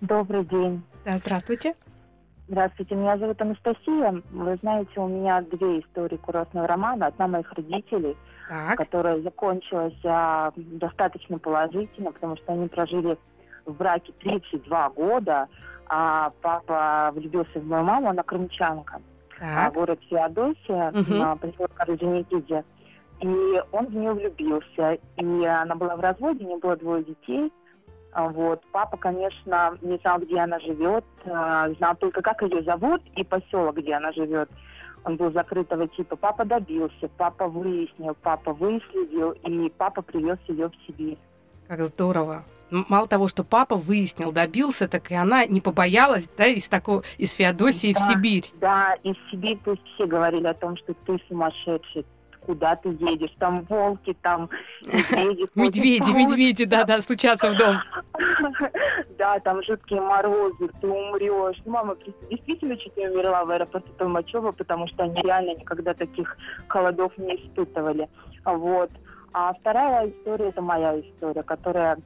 Добрый 0.01 0.45
день. 0.45 0.81
Да, 1.03 1.17
здравствуйте. 1.17 1.75
Здравствуйте, 2.47 2.95
меня 2.95 3.17
зовут 3.17 3.41
Анастасия. 3.41 4.21
Вы 4.31 4.55
знаете, 4.61 4.91
у 4.99 5.07
меня 5.07 5.41
две 5.41 5.81
истории 5.81 6.17
курортного 6.17 6.67
романа. 6.67 7.07
Одна 7.07 7.27
моих 7.27 7.51
родителей, 7.53 8.17
так. 8.47 8.77
которая 8.77 9.21
закончилась 9.21 9.99
а, 10.03 10.51
достаточно 10.55 11.37
положительно, 11.37 12.11
потому 12.11 12.37
что 12.37 12.53
они 12.53 12.67
прожили 12.67 13.17
в 13.65 13.73
браке 13.73 14.13
32 14.19 14.89
года, 14.91 15.47
а 15.87 16.31
папа 16.41 17.11
влюбился 17.13 17.59
в 17.59 17.67
мою 17.67 17.83
маму, 17.83 18.09
она 18.09 18.23
крымчанка, 18.23 19.01
а 19.39 19.69
город 19.69 19.99
Феодосия, 20.09 20.89
угу. 20.91 21.13
на 21.13 21.35
поселок 21.35 21.71
Орджоникидзе. 21.77 22.63
И 23.21 23.61
он 23.73 23.87
в 23.87 23.93
нее 23.93 24.13
влюбился. 24.13 24.97
И 25.17 25.45
она 25.45 25.75
была 25.75 25.97
в 25.97 25.99
разводе, 25.99 26.45
у 26.45 26.47
нее 26.47 26.57
было 26.57 26.77
двое 26.77 27.03
детей– 27.03 27.51
а, 27.58 27.58
вот. 28.15 28.61
Папа, 28.71 28.97
конечно, 28.97 29.77
не 29.81 29.97
знал, 29.97 30.19
где 30.19 30.39
она 30.39 30.59
живет, 30.59 31.05
а, 31.25 31.69
знал 31.73 31.95
только, 31.95 32.21
как 32.21 32.41
ее 32.41 32.63
зовут 32.63 33.01
и 33.15 33.23
поселок, 33.23 33.77
где 33.77 33.93
она 33.93 34.11
живет. 34.11 34.49
Он 35.03 35.15
был 35.15 35.31
закрытого 35.31 35.87
типа. 35.87 36.15
Папа 36.15 36.45
добился, 36.45 37.07
папа 37.17 37.47
выяснил, 37.47 38.15
папа 38.21 38.53
выследил, 38.53 39.31
и 39.31 39.69
папа 39.77 40.01
привез 40.01 40.37
ее 40.47 40.69
в 40.69 40.73
Сибирь. 40.85 41.17
Как 41.67 41.81
здорово. 41.81 42.43
Мало 42.71 43.07
того, 43.07 43.27
что 43.27 43.43
папа 43.43 43.75
выяснил, 43.75 44.31
добился, 44.31 44.87
так 44.87 45.09
и 45.11 45.15
она 45.15 45.45
не 45.45 45.59
побоялась, 45.59 46.29
да, 46.37 46.45
из 46.45 46.67
такого, 46.67 47.03
из 47.17 47.31
Феодосии 47.31 47.93
да, 47.93 47.99
в 47.99 48.03
Сибирь. 48.07 48.51
Да, 48.61 48.93
из 49.03 49.15
Сибирь, 49.31 49.57
то 49.65 49.71
есть 49.71 49.83
все 49.95 50.05
говорили 50.05 50.45
о 50.45 50.53
том, 50.53 50.77
что 50.77 50.93
ты 50.93 51.19
сумасшедший, 51.27 52.05
куда 52.41 52.75
ты 52.75 52.89
едешь, 52.89 53.33
там 53.39 53.63
волки, 53.63 54.15
там 54.21 54.49
медведи. 54.83 55.47
Медведи, 55.55 56.11
медведи, 56.11 56.65
да-да, 56.65 57.01
стучатся 57.01 57.51
в 57.51 57.57
дом. 57.57 57.77
Да, 59.17 59.39
там 59.39 59.61
жуткие 59.63 60.01
морозы, 60.01 60.69
ты 60.81 60.87
умрешь. 60.87 61.61
Ну, 61.65 61.71
мама 61.71 61.95
действительно 62.29 62.77
чуть 62.77 62.95
не 62.97 63.09
умерла 63.09 63.43
в 63.45 63.51
аэропорту 63.51 63.91
Толмачева, 63.97 64.51
потому 64.51 64.87
что 64.87 65.03
они 65.03 65.21
реально 65.21 65.55
никогда 65.55 65.93
таких 65.93 66.37
холодов 66.67 67.17
не 67.17 67.35
испытывали. 67.35 68.09
Вот. 68.45 68.89
А 69.33 69.53
вторая 69.53 70.09
история, 70.09 70.49
это 70.49 70.61
моя 70.61 70.99
история, 70.99 71.43
которая 71.43 71.97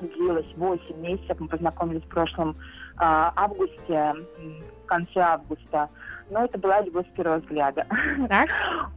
длилась 0.00 0.46
8 0.56 0.96
месяцев. 1.00 1.38
Мы 1.40 1.48
познакомились 1.48 2.04
в 2.04 2.08
прошлом 2.08 2.56
а, 2.96 3.32
августе, 3.36 4.14
в 4.84 4.86
конце 4.86 5.20
августа. 5.20 5.88
Но 6.30 6.44
это 6.44 6.58
была 6.58 6.80
любовь 6.82 7.06
с 7.08 7.16
первого 7.16 7.38
взгляда. 7.38 7.86
Так? 8.28 8.48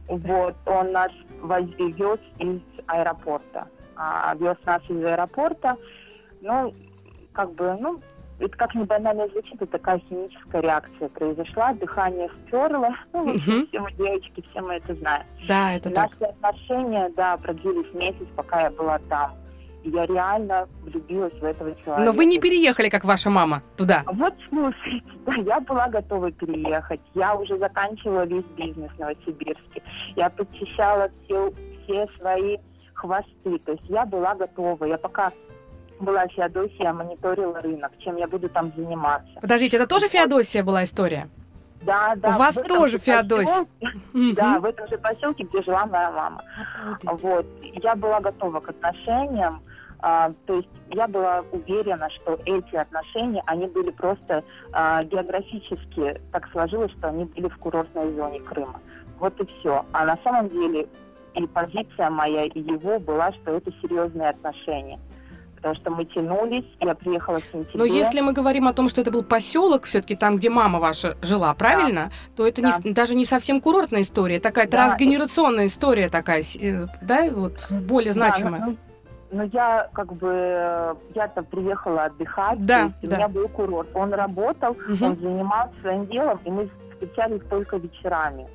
Вот, 0.08 0.54
он 0.66 0.92
нас 0.92 1.12
вез 1.42 2.20
из 2.38 2.60
аэропорта. 2.86 3.68
А, 3.96 4.34
вез 4.36 4.56
нас 4.64 4.82
из 4.88 5.04
аэропорта. 5.04 5.76
Ну, 6.42 6.74
как 7.32 7.52
бы, 7.54 7.76
ну, 7.80 8.00
это 8.38 8.56
как 8.56 8.74
не 8.74 8.84
банально 8.84 9.28
звучит, 9.28 9.54
это 9.54 9.66
такая 9.66 9.98
химическая 10.00 10.60
реакция 10.60 11.08
произошла, 11.08 11.72
дыхание 11.74 12.28
сперло. 12.46 12.90
Ну, 13.12 13.22
угу. 13.24 13.66
все 13.68 13.80
мы 13.80 13.92
девочки, 13.92 14.44
все 14.50 14.60
мы 14.60 14.74
это 14.74 14.94
знаем. 14.94 15.24
Да, 15.46 15.74
это 15.74 15.90
Наши 15.90 16.16
так. 16.16 16.30
отношения, 16.30 17.10
да, 17.16 17.36
продлились 17.36 17.92
месяц, 17.94 18.26
пока 18.36 18.62
я 18.62 18.70
была 18.70 18.98
там 19.08 19.32
я 19.84 20.06
реально 20.06 20.68
влюбилась 20.82 21.32
в 21.34 21.44
этого 21.44 21.74
человека. 21.82 22.04
Но 22.04 22.12
вы 22.12 22.24
не 22.24 22.38
переехали, 22.38 22.88
как 22.88 23.04
ваша 23.04 23.30
мама, 23.30 23.62
туда? 23.76 24.04
Вот 24.06 24.34
слушайте, 24.48 25.06
да, 25.26 25.34
я 25.34 25.60
была 25.60 25.88
готова 25.88 26.30
переехать. 26.30 27.00
Я 27.14 27.34
уже 27.34 27.58
заканчивала 27.58 28.24
весь 28.24 28.44
бизнес 28.56 28.90
в 28.92 28.98
Новосибирске. 28.98 29.82
Я 30.16 30.30
подчищала 30.30 31.10
все, 31.24 31.52
все 31.82 32.06
свои 32.18 32.58
хвосты. 32.94 33.58
То 33.64 33.72
есть 33.72 33.84
я 33.88 34.06
была 34.06 34.34
готова. 34.34 34.84
Я 34.84 34.98
пока 34.98 35.32
была 36.02 36.26
Феодосия, 36.28 36.92
мониторила 36.92 37.60
рынок, 37.60 37.92
чем 37.98 38.16
я 38.16 38.26
буду 38.26 38.48
там 38.48 38.72
заниматься. 38.76 39.40
Подождите, 39.40 39.76
это 39.76 39.86
тоже 39.86 40.08
Феодосия 40.08 40.62
была 40.62 40.84
история? 40.84 41.28
Да, 41.82 42.14
да. 42.16 42.28
У 42.30 42.38
вас 42.38 42.54
тоже 42.54 42.98
Феодосия. 42.98 43.66
Да, 44.34 44.60
в 44.60 44.64
этом 44.64 44.88
же 44.88 44.98
поселке, 44.98 45.44
где 45.44 45.62
жила 45.62 45.86
моя 45.86 46.10
мама. 46.12 46.42
Вот. 47.02 47.46
Я 47.82 47.96
была 47.96 48.20
готова 48.20 48.60
к 48.60 48.68
отношениям. 48.68 49.62
А, 50.04 50.32
то 50.46 50.56
есть 50.56 50.68
я 50.90 51.06
была 51.06 51.44
уверена, 51.52 52.10
что 52.10 52.38
эти 52.44 52.74
отношения, 52.74 53.40
они 53.46 53.66
были 53.66 53.90
просто 53.90 54.42
а, 54.72 55.04
географически 55.04 56.20
так 56.32 56.48
сложилось, 56.50 56.90
что 56.98 57.08
они 57.08 57.24
были 57.24 57.48
в 57.48 57.56
курортной 57.58 58.12
зоне 58.14 58.40
Крыма. 58.40 58.80
Вот 59.20 59.40
и 59.40 59.46
все. 59.46 59.84
А 59.92 60.04
на 60.04 60.18
самом 60.24 60.48
деле 60.48 60.88
и 61.34 61.46
позиция 61.46 62.10
моя, 62.10 62.46
и 62.46 62.60
его 62.60 62.98
была, 62.98 63.32
что 63.32 63.52
это 63.52 63.70
серьезные 63.80 64.30
отношения 64.30 64.98
потому 65.62 65.76
что 65.76 65.90
мы 65.92 66.04
тянулись, 66.06 66.64
я 66.80 66.94
приехала 66.94 67.40
в 67.40 67.44
сентябре. 67.44 67.72
Но 67.74 67.84
если 67.84 68.20
мы 68.20 68.32
говорим 68.32 68.66
о 68.66 68.72
том, 68.72 68.88
что 68.88 69.00
это 69.00 69.12
был 69.12 69.22
поселок, 69.22 69.84
все-таки 69.84 70.16
там, 70.16 70.36
где 70.36 70.50
мама 70.50 70.80
ваша 70.80 71.16
жила, 71.22 71.54
правильно? 71.54 72.10
Да. 72.10 72.36
То 72.36 72.46
это 72.48 72.62
да. 72.62 72.78
Не, 72.82 72.92
даже 72.92 73.14
не 73.14 73.24
совсем 73.24 73.60
курортная 73.60 74.02
история, 74.02 74.40
такая 74.40 74.66
да, 74.66 74.72
трансгенерационная 74.72 75.66
история 75.66 76.08
такая, 76.08 76.42
э, 76.60 76.86
да, 77.00 77.30
вот 77.30 77.68
более 77.70 78.12
значимая. 78.12 78.60
Да, 78.60 78.66
ну, 78.66 78.76
ну, 79.30 79.50
я 79.52 79.88
как 79.92 80.12
бы, 80.14 80.96
я-то 81.14 81.42
приехала 81.44 82.04
отдыхать, 82.04 82.64
да, 82.66 82.74
то 82.74 82.82
есть 82.86 82.96
да. 83.02 83.14
у 83.14 83.18
меня 83.18 83.28
был 83.28 83.48
курорт. 83.48 83.88
Он 83.94 84.12
работал, 84.12 84.72
угу. 84.72 85.04
он 85.04 85.16
занимался 85.16 85.74
своим 85.80 86.06
делом, 86.06 86.40
и 86.44 86.50
мы 86.50 86.68
встречались 86.90 87.40
только 87.48 87.76
вечерами. 87.76 88.48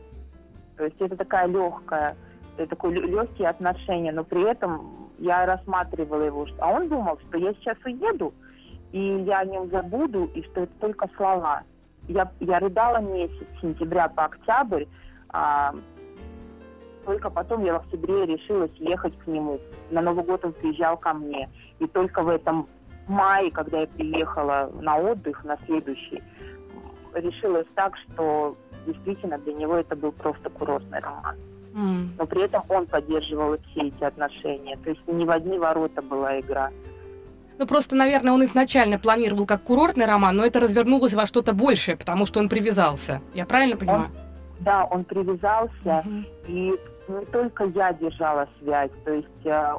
То 0.76 0.84
есть 0.84 1.00
это 1.00 1.16
такая 1.16 1.48
легкая, 1.48 2.18
это 2.58 2.70
такое 2.70 2.92
легкие 2.92 3.48
отношения, 3.48 4.12
но 4.12 4.26
при 4.26 4.44
этом 4.44 5.07
я 5.20 5.46
рассматривала 5.46 6.24
его, 6.24 6.48
а 6.60 6.72
он 6.72 6.88
думал, 6.88 7.20
что 7.28 7.38
я 7.38 7.54
сейчас 7.54 7.78
уеду, 7.86 8.34
и 8.92 9.00
я 9.00 9.40
о 9.40 9.46
нем 9.46 9.70
забуду, 9.70 10.30
и 10.34 10.44
что 10.44 10.62
это 10.62 10.74
только 10.80 11.10
слова. 11.16 11.64
Я, 12.08 12.32
я 12.40 12.60
рыдала 12.60 13.00
месяц, 13.00 13.48
с 13.58 13.62
сентября 13.62 14.08
по 14.08 14.26
октябрь, 14.26 14.86
а, 15.30 15.76
только 17.06 17.30
потом 17.30 17.64
я 17.64 17.74
в 17.74 17.78
октябре 17.78 18.26
решилась 18.26 18.72
ехать 18.76 19.18
к 19.20 19.28
нему. 19.28 19.60
На 19.92 20.02
Новый 20.02 20.26
год 20.26 20.44
он 20.44 20.54
приезжал 20.54 20.98
ко 20.98 21.14
мне. 21.14 21.50
И 21.80 21.88
только 21.88 22.22
в 22.22 22.28
этом 22.28 22.68
мае, 23.08 23.50
когда 23.52 23.82
я 23.82 23.88
приехала 23.88 24.70
на 24.82 24.98
отдых, 24.98 25.44
на 25.44 25.58
следующий, 25.66 26.22
решилась 27.14 27.68
так, 27.76 27.96
что 27.98 28.56
действительно 28.86 29.38
для 29.38 29.54
него 29.54 29.76
это 29.76 29.96
был 29.96 30.12
просто 30.12 30.50
курортный 30.50 31.00
роман. 31.00 31.38
Но 31.78 32.26
при 32.26 32.44
этом 32.44 32.64
он 32.70 32.88
поддерживал 32.88 33.58
все 33.72 33.88
эти 33.88 34.04
отношения. 34.04 34.78
То 34.84 34.90
есть 34.90 35.02
не 35.08 35.26
в 35.26 35.30
одни 35.30 35.60
ворота 35.60 36.02
была 36.02 36.40
игра. 36.40 36.72
Ну, 37.60 37.68
просто, 37.68 37.96
наверное, 37.96 38.34
он 38.34 38.44
изначально 38.46 39.00
планировал 39.00 39.46
как 39.46 39.64
курортный 39.64 40.06
роман, 40.06 40.36
но 40.36 40.46
это 40.46 40.60
развернулось 40.60 41.14
во 41.14 41.26
что-то 41.26 41.54
большее, 41.54 41.98
потому 41.98 42.26
что 42.26 42.40
он 42.40 42.50
привязался. 42.50 43.22
Я 43.34 43.46
правильно 43.46 43.78
понимаю? 43.78 44.06
Он, 44.06 44.12
да, 44.60 44.86
он 44.86 45.04
привязался, 45.04 46.04
угу. 46.06 46.24
и 46.48 46.74
не 47.08 47.26
только 47.32 47.66
я 47.66 47.94
держала 47.94 48.48
связь, 48.60 48.92
то 49.06 49.12
есть 49.12 49.46
э, 49.46 49.74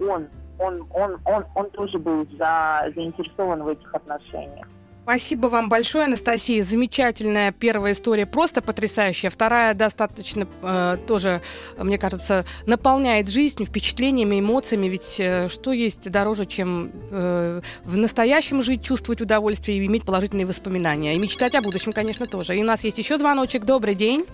он, 0.00 0.26
он, 0.58 0.86
он, 0.94 1.18
он, 1.24 1.44
он 1.54 1.70
тоже 1.70 1.98
был 1.98 2.26
за, 2.38 2.90
заинтересован 2.94 3.62
в 3.62 3.68
этих 3.68 3.94
отношениях. 3.94 4.66
Спасибо 5.08 5.46
вам 5.46 5.70
большое, 5.70 6.04
Анастасия. 6.04 6.62
Замечательная 6.62 7.50
первая 7.50 7.94
история, 7.94 8.26
просто 8.26 8.60
потрясающая. 8.60 9.30
Вторая 9.30 9.72
достаточно 9.72 10.46
э, 10.60 10.98
тоже, 11.06 11.40
мне 11.78 11.96
кажется, 11.96 12.44
наполняет 12.66 13.30
жизнь 13.30 13.64
впечатлениями, 13.64 14.38
эмоциями. 14.38 14.86
Ведь 14.86 15.18
э, 15.18 15.48
что 15.48 15.72
есть 15.72 16.10
дороже, 16.10 16.44
чем 16.44 16.92
э, 17.10 17.62
в 17.84 17.96
настоящем 17.96 18.62
жить, 18.62 18.84
чувствовать 18.84 19.22
удовольствие 19.22 19.78
и 19.78 19.86
иметь 19.86 20.04
положительные 20.04 20.44
воспоминания. 20.44 21.14
И 21.14 21.18
мечтать 21.18 21.54
о 21.54 21.62
будущем, 21.62 21.94
конечно, 21.94 22.26
тоже. 22.26 22.58
И 22.58 22.62
у 22.62 22.66
нас 22.66 22.84
есть 22.84 22.98
еще 22.98 23.16
звоночек. 23.16 23.64
Добрый 23.64 23.94
день. 23.94 24.26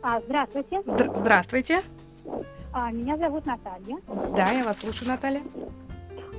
А, 0.00 0.18
здравствуйте. 0.22 0.76
Здра- 0.86 1.14
здравствуйте. 1.14 1.82
А, 2.72 2.90
меня 2.90 3.18
зовут 3.18 3.44
Наталья. 3.44 3.98
Да, 4.34 4.50
я 4.50 4.64
вас 4.64 4.78
слушаю, 4.78 5.08
Наталья. 5.08 5.42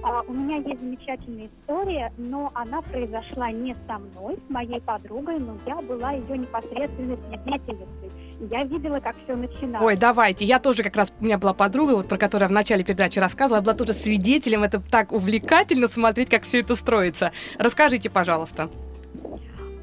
А, 0.07 0.21
у 0.27 0.33
меня 0.33 0.57
есть 0.57 0.81
замечательная 0.81 1.47
история, 1.47 2.13
но 2.17 2.51
она 2.53 2.83
произошла 2.83 3.49
не 3.49 3.75
со 3.87 3.97
мной, 3.97 4.37
с 4.47 4.49
моей 4.51 4.79
подругой, 4.79 5.39
но 5.39 5.57
я 5.65 5.77
была 5.77 6.11
ее 6.11 6.37
непосредственной 6.37 7.17
свидетельницей. 7.27 8.11
Я 8.51 8.65
видела, 8.65 8.99
как 8.99 9.15
все 9.23 9.35
начиналось. 9.35 9.83
Ой, 9.83 9.97
давайте. 9.97 10.45
Я 10.45 10.59
тоже 10.59 10.83
как 10.83 10.95
раз, 10.95 11.11
у 11.19 11.25
меня 11.25 11.39
была 11.39 11.55
подруга, 11.55 11.93
вот 11.95 12.07
про 12.07 12.19
которую 12.19 12.45
я 12.45 12.49
в 12.49 12.51
начале 12.51 12.83
передачи 12.83 13.17
рассказывала, 13.17 13.61
я 13.61 13.63
была 13.63 13.73
тоже 13.73 13.93
свидетелем. 13.93 14.63
Это 14.63 14.79
так 14.79 15.11
увлекательно 15.11 15.87
смотреть, 15.87 16.29
как 16.29 16.43
все 16.43 16.59
это 16.59 16.75
строится. 16.75 17.31
Расскажите, 17.57 18.11
пожалуйста. 18.11 18.69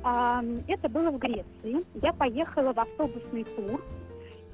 Это 0.04 0.88
было 0.88 1.10
в 1.10 1.18
Греции. 1.18 1.84
Я 2.00 2.12
поехала 2.12 2.72
в 2.72 2.78
автобусный 2.78 3.42
тур 3.42 3.80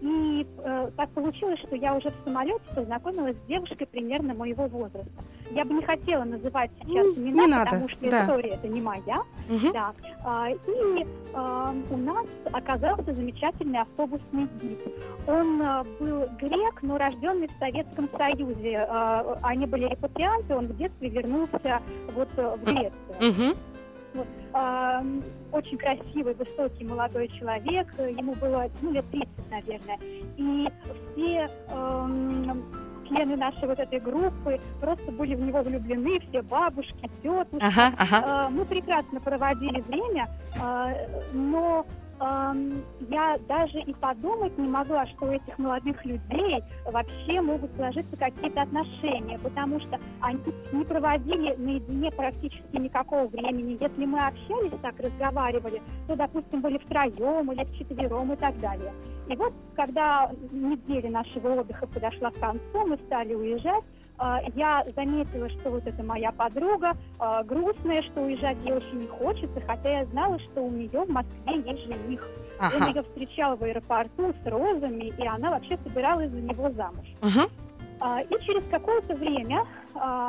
и 0.01 0.47
э, 0.65 0.91
так 0.97 1.11
получилось, 1.11 1.59
что 1.61 1.75
я 1.75 1.95
уже 1.95 2.11
в 2.11 2.15
самолете 2.25 2.61
познакомилась 2.75 3.37
с 3.37 3.49
девушкой 3.49 3.87
примерно 3.87 4.33
моего 4.33 4.67
возраста. 4.69 5.11
Я 5.51 5.65
бы 5.65 5.75
не 5.75 5.83
хотела 5.83 6.25
называть 6.25 6.71
сейчас 6.81 7.07
имена, 7.17 7.47
не 7.47 7.65
потому 7.65 7.83
надо. 7.83 7.89
что 7.89 8.11
да. 8.11 8.23
история 8.23 8.49
это 8.51 8.69
не 8.69 8.81
моя. 8.81 9.23
Угу. 9.49 9.73
Да. 9.73 9.93
А, 10.25 10.51
и 10.51 11.07
а, 11.33 11.75
у 11.91 11.97
нас 11.97 12.27
оказался 12.53 13.15
замечательный 13.15 13.81
автобусный 13.81 14.49
гид. 14.61 14.81
Он 15.27 15.63
а, 15.63 15.85
был 15.99 16.27
грек, 16.41 16.83
но 16.83 16.99
рожденный 16.99 17.49
в 17.49 17.59
Советском 17.59 18.09
Союзе. 18.17 18.87
А, 18.89 19.39
они 19.43 19.67
были 19.67 19.89
репатрианты, 19.89 20.55
он 20.55 20.67
в 20.67 20.77
детстве 20.77 21.09
вернулся 21.09 21.81
вот 22.15 22.29
в 22.37 22.65
Грецию. 22.65 22.93
Угу. 23.21 23.59
Вот, 24.15 24.27
э, 24.55 25.03
очень 25.53 25.77
красивый, 25.77 26.35
высокий 26.35 26.85
молодой 26.85 27.29
человек, 27.29 27.87
ему 27.99 28.35
было 28.35 28.71
ну, 28.81 28.91
лет 28.91 29.05
30, 29.11 29.29
наверное. 29.51 29.99
И 30.37 30.69
все 31.13 31.51
э, 31.69 32.55
члены 33.09 33.37
нашей 33.37 33.67
вот 33.67 33.79
этой 33.79 34.01
группы 34.01 34.61
просто 34.81 35.11
были 35.13 35.35
в 35.35 35.41
него 35.41 35.63
влюблены, 35.63 36.21
все 36.29 36.43
бабушки, 36.43 37.11
тетушки. 37.23 37.59
Ага, 37.61 37.93
ага. 37.99 38.47
Э, 38.47 38.51
мы 38.51 38.65
прекрасно 38.65 39.21
проводили 39.21 39.81
время, 39.81 40.29
э, 40.57 41.23
но 41.33 41.87
я 42.21 43.39
даже 43.49 43.81
и 43.81 43.95
подумать 43.95 44.57
не 44.59 44.69
могла, 44.69 45.07
что 45.07 45.27
у 45.27 45.31
этих 45.31 45.59
молодых 45.59 46.05
людей 46.05 46.63
вообще 46.85 47.41
могут 47.41 47.71
сложиться 47.77 48.17
какие-то 48.17 48.63
отношения, 48.63 49.39
потому 49.39 49.81
что 49.81 49.99
они 50.21 50.41
не 50.73 50.85
проводили 50.85 51.55
наедине 51.57 52.11
практически 52.11 52.77
никакого 52.77 53.27
времени. 53.29 53.79
Если 53.81 54.05
мы 54.05 54.27
общались, 54.27 54.73
так 54.83 54.99
разговаривали, 54.99 55.81
то, 56.07 56.17
допустим, 56.17 56.61
были 56.61 56.79
втроем 56.79 57.53
или 57.53 57.65
вчетвером 57.65 58.33
и 58.33 58.37
так 58.37 58.59
далее. 58.59 58.93
И 59.29 59.37
вот, 59.37 59.53
когда 59.77 60.31
неделя 60.51 61.11
нашего 61.11 61.61
отдыха 61.61 61.87
подошла 61.87 62.31
к 62.31 62.39
концу, 62.39 62.87
мы 62.87 62.97
стали 63.07 63.35
уезжать, 63.35 63.85
я 64.55 64.85
заметила, 64.97 65.49
что 65.49 65.71
вот 65.71 65.87
это 65.87 66.03
моя 66.03 66.33
подруга, 66.33 66.97
а, 67.19 67.43
грустная, 67.45 68.03
что 68.03 68.23
уезжать 68.23 68.57
ей 68.65 68.73
очень 68.73 69.01
не 69.01 69.07
хочется, 69.07 69.61
хотя 69.67 70.01
я 70.01 70.07
знала, 70.07 70.39
что 70.41 70.63
у 70.63 70.71
нее 70.71 71.05
в 71.05 71.09
Москве 71.09 71.61
есть 71.65 71.85
жених. 71.87 72.27
Ага. 72.59 72.77
Он 72.77 72.89
ее 72.89 73.03
встречал 73.03 73.57
в 73.57 73.63
аэропорту 73.63 74.35
с 74.43 74.47
розами, 74.47 75.13
и 75.17 75.27
она 75.27 75.51
вообще 75.51 75.79
собиралась 75.85 76.31
за 76.31 76.41
него 76.41 76.71
замуж. 76.71 77.07
Ага. 77.21 77.49
И 78.31 78.45
через 78.45 78.63
какое-то 78.71 79.15
время 79.17 79.65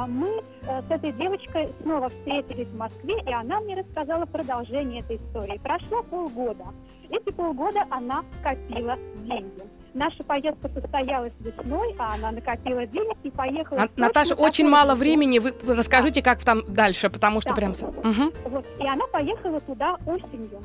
мы 0.07 0.41
э, 0.63 0.81
с 0.81 0.89
этой 0.89 1.11
девочкой 1.11 1.69
снова 1.83 2.09
встретились 2.09 2.67
в 2.67 2.75
Москве, 2.75 3.21
и 3.23 3.31
она 3.31 3.59
мне 3.59 3.75
рассказала 3.75 4.25
продолжение 4.25 5.01
этой 5.01 5.17
истории. 5.17 5.59
Прошло 5.59 6.01
полгода. 6.01 6.65
Эти 7.11 7.31
полгода 7.31 7.85
она 7.91 8.23
копила 8.41 8.97
деньги. 9.17 9.61
Наша 9.93 10.23
поездка 10.23 10.69
состоялась 10.69 11.33
весной, 11.39 11.95
а 11.97 12.13
она 12.13 12.31
накопила 12.31 12.85
денег 12.85 13.17
и 13.23 13.31
поехала. 13.31 13.83
А, 13.83 13.89
Наташа, 13.95 14.35
очень 14.35 14.67
мало 14.67 14.95
времени. 14.95 15.39
Вы 15.39 15.53
расскажите, 15.65 16.21
как 16.21 16.43
там 16.43 16.61
дальше, 16.67 17.09
потому 17.09 17.41
что 17.41 17.51
да. 17.51 17.55
прям. 17.55 17.71
Угу. 17.71 18.49
Вот. 18.49 18.65
И 18.79 18.87
она 18.87 19.05
поехала 19.07 19.59
туда 19.61 19.97
осенью. 20.05 20.61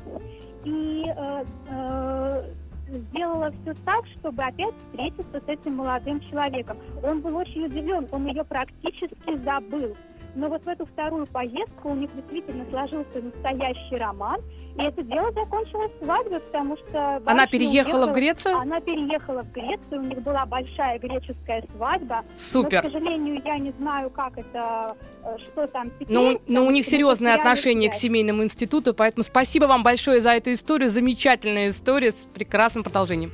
И 0.63 1.05
э, 1.07 1.43
э, 1.69 2.43
сделала 2.87 3.51
все 3.61 3.73
так, 3.85 4.05
чтобы 4.19 4.43
опять 4.43 4.73
встретиться 4.87 5.41
с 5.45 5.49
этим 5.49 5.75
молодым 5.75 6.19
человеком. 6.21 6.77
Он 7.03 7.21
был 7.21 7.35
очень 7.37 7.65
удивлен, 7.65 8.07
он 8.11 8.27
ее 8.27 8.43
практически 8.43 9.37
забыл. 9.37 9.95
Но 10.35 10.49
вот 10.49 10.63
в 10.63 10.67
эту 10.67 10.85
вторую 10.85 11.25
поездку 11.27 11.89
у 11.89 11.95
них 11.95 12.09
действительно 12.13 12.65
сложился 12.69 13.21
настоящий 13.21 13.95
роман. 13.95 14.41
И 14.77 14.81
это 14.81 15.01
дело 15.03 15.31
закончилось 15.31 15.91
свадьбой, 16.03 16.41
потому 16.41 16.75
что... 16.77 17.21
Она 17.25 17.47
переехала 17.47 17.95
уехала, 17.95 18.11
в 18.11 18.13
Грецию? 18.13 18.57
Она 18.57 18.81
переехала 18.81 19.41
в 19.43 19.51
Грецию, 19.53 20.01
у 20.01 20.03
них 20.03 20.21
была 20.21 20.45
большая 20.45 20.99
греческая 20.99 21.63
свадьба. 21.73 22.25
Супер. 22.37 22.83
Но, 22.83 22.89
к 22.89 22.91
сожалению, 22.91 23.41
я 23.45 23.57
не 23.57 23.71
знаю, 23.71 24.09
как 24.09 24.37
это, 24.37 24.97
э, 25.23 25.37
что 25.45 25.67
там 25.67 25.91
теперь. 25.91 26.13
Но, 26.13 26.37
но 26.47 26.65
у 26.65 26.71
них 26.71 26.85
серьезное 26.85 27.35
отношение 27.35 27.89
к 27.89 27.93
семейному 27.93 28.43
институту, 28.43 28.93
поэтому 28.93 29.23
спасибо 29.23 29.65
вам 29.65 29.83
большое 29.83 30.19
за 30.19 30.31
эту 30.31 30.51
историю. 30.51 30.89
Замечательная 30.89 31.69
история 31.69 32.11
с 32.11 32.27
прекрасным 32.33 32.83
продолжением. 32.83 33.31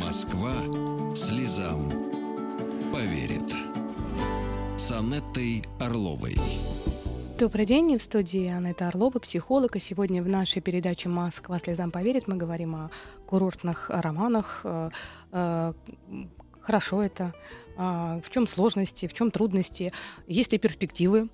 Москва 0.00 0.52
слезам 1.16 1.90
поверит. 2.92 3.27
Анеттой 4.98 5.62
Орловой. 5.78 6.34
Добрый 7.38 7.64
день, 7.66 7.96
в 7.96 8.02
студии 8.02 8.48
Анетта 8.48 8.88
Орлова, 8.88 9.20
психолог. 9.20 9.76
И 9.76 9.78
сегодня 9.78 10.24
в 10.24 10.28
нашей 10.28 10.60
передаче 10.60 11.08
«Москва 11.08 11.60
слезам 11.60 11.92
поверит» 11.92 12.26
мы 12.26 12.34
говорим 12.34 12.74
о 12.74 12.90
курортных 13.24 13.90
романах. 13.90 14.62
Э, 14.64 14.90
э, 15.30 15.72
хорошо 16.60 17.00
это, 17.00 17.32
а, 17.76 18.20
в 18.24 18.28
чем 18.30 18.48
сложности, 18.48 19.06
в 19.06 19.14
чем 19.14 19.30
трудности, 19.30 19.92
есть 20.26 20.50
ли 20.50 20.58
перспективы 20.58 21.28